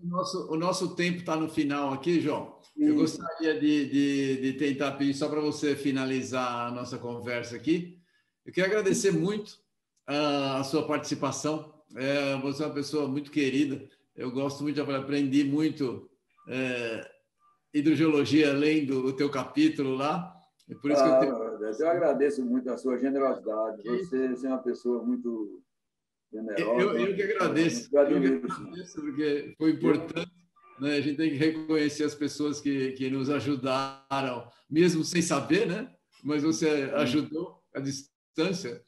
[0.00, 2.56] o, nosso, o nosso tempo está no final aqui, João.
[2.76, 7.98] Eu gostaria de, de, de tentar pedir, só para você finalizar a nossa conversa aqui.
[8.44, 9.58] Eu quero agradecer muito
[10.06, 11.72] a, sua participação.
[11.94, 13.88] É, você é uma pessoa muito querida.
[14.14, 16.10] Eu gosto muito, de aprendi muito
[16.48, 17.08] é,
[17.72, 20.34] hidrogeologia lendo o teu capítulo lá.
[20.68, 21.45] É por isso ah, que eu, tenho...
[21.80, 23.82] eu agradeço muito a sua generosidade.
[23.82, 25.62] Você, você é uma pessoa muito
[26.32, 26.82] generosa.
[26.82, 27.88] Eu, eu que agradeço.
[27.92, 30.32] Eu, eu que agradeço porque foi importante.
[30.80, 30.96] Né?
[30.96, 35.90] A gente tem que reconhecer as pessoas que, que nos ajudaram, mesmo sem saber, né?
[36.22, 38.82] mas você ajudou à distância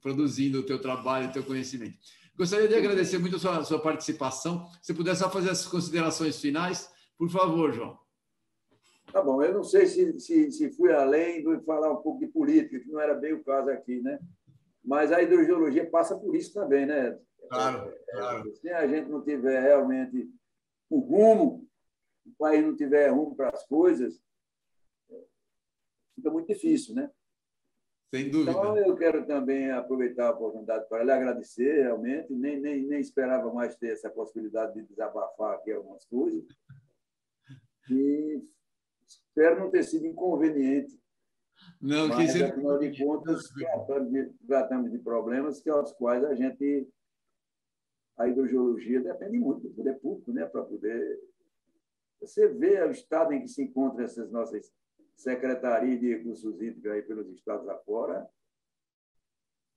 [0.00, 1.96] produzindo o teu trabalho, o teu conhecimento.
[2.36, 4.68] Gostaria de agradecer muito a sua, a sua participação.
[4.82, 7.98] Se puder só fazer as considerações finais, por favor, João.
[9.12, 12.26] Tá bom, eu não sei se, se, se fui além de falar um pouco de
[12.26, 14.18] política, que não era bem o caso aqui, né?
[14.84, 17.18] Mas a hidrogeologia passa por isso também, né?
[17.48, 18.54] Claro, claro.
[18.56, 20.28] Se a gente não tiver realmente
[20.90, 21.66] um rumo,
[22.24, 24.20] o país não tiver rumo para as coisas,
[26.14, 27.10] fica muito difícil, né?
[28.14, 28.52] Sem dúvida.
[28.52, 32.32] Então, eu quero também aproveitar a oportunidade para lhe agradecer, realmente.
[32.32, 36.44] Nem, nem, nem esperava mais ter essa possibilidade de desabafar aqui algumas coisas.
[37.90, 38.42] E
[39.06, 40.98] Espero não ter sido inconveniente.
[41.80, 46.34] Não, mas, que afinal de contas, tratamos de, tratamos de problemas que, aos quais a
[46.34, 46.88] gente.
[48.18, 51.20] A hidrogeologia depende muito do poder público, né, para poder.
[52.20, 54.72] Você vê o estado em que se encontram essas nossas
[55.14, 58.26] secretarias de recursos hídricos aí pelos estados afora,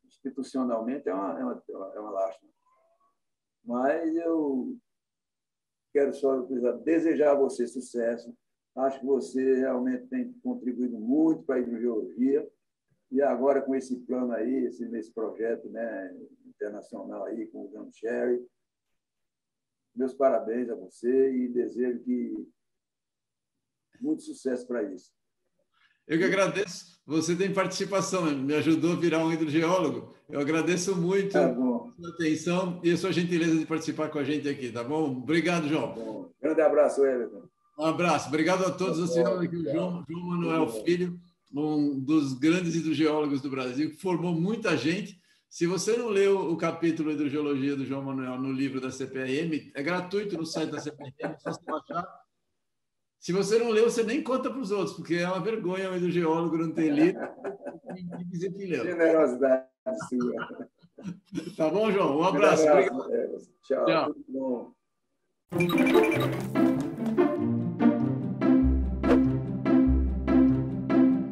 [0.06, 1.64] institucionalmente é uma, é uma,
[1.96, 2.50] é uma lástima.
[3.64, 4.78] Mas eu
[5.94, 6.42] quero só
[6.84, 8.36] desejar a você sucesso.
[8.80, 12.48] Acho que você realmente tem contribuído muito para a hidrogeologia.
[13.12, 16.16] E agora, com esse plano aí, esse, esse projeto né,
[16.46, 18.46] internacional aí, com o Gam Sherry,
[19.96, 22.48] meus parabéns a você e desejo que
[24.00, 25.12] muito sucesso para isso.
[26.08, 27.00] Eu que agradeço.
[27.06, 30.16] Você tem participação, me ajudou a virar um hidrogeólogo.
[30.30, 34.24] Eu agradeço muito tá a sua atenção e a sua gentileza de participar com a
[34.24, 35.18] gente aqui, tá bom?
[35.18, 35.94] Obrigado, João.
[35.94, 36.32] Tá bom.
[36.42, 37.49] Grande abraço, Everton.
[37.80, 38.28] Um abraço.
[38.28, 39.00] Obrigado a todos.
[39.00, 41.20] Você tá aqui o João, João Manuel Filho,
[41.54, 45.20] um dos grandes hidrogeólogos do Brasil, que formou muita gente.
[45.50, 49.82] Se você não leu o capítulo Hidrogeologia do João Manuel no livro da CPRM, é
[49.82, 52.06] gratuito no site da CPRM, só você baixar
[53.20, 55.98] se você não leu, você nem conta para os outros, porque é uma vergonha o
[55.98, 57.20] hidrogeólogo não ter lido
[58.18, 58.86] e dizer que leu.
[58.86, 59.66] Generosidade
[60.08, 60.68] sua.
[61.58, 62.20] Tá bom, João?
[62.20, 62.64] Um abraço.
[62.66, 63.52] Um abraço.
[63.68, 64.76] Tchau.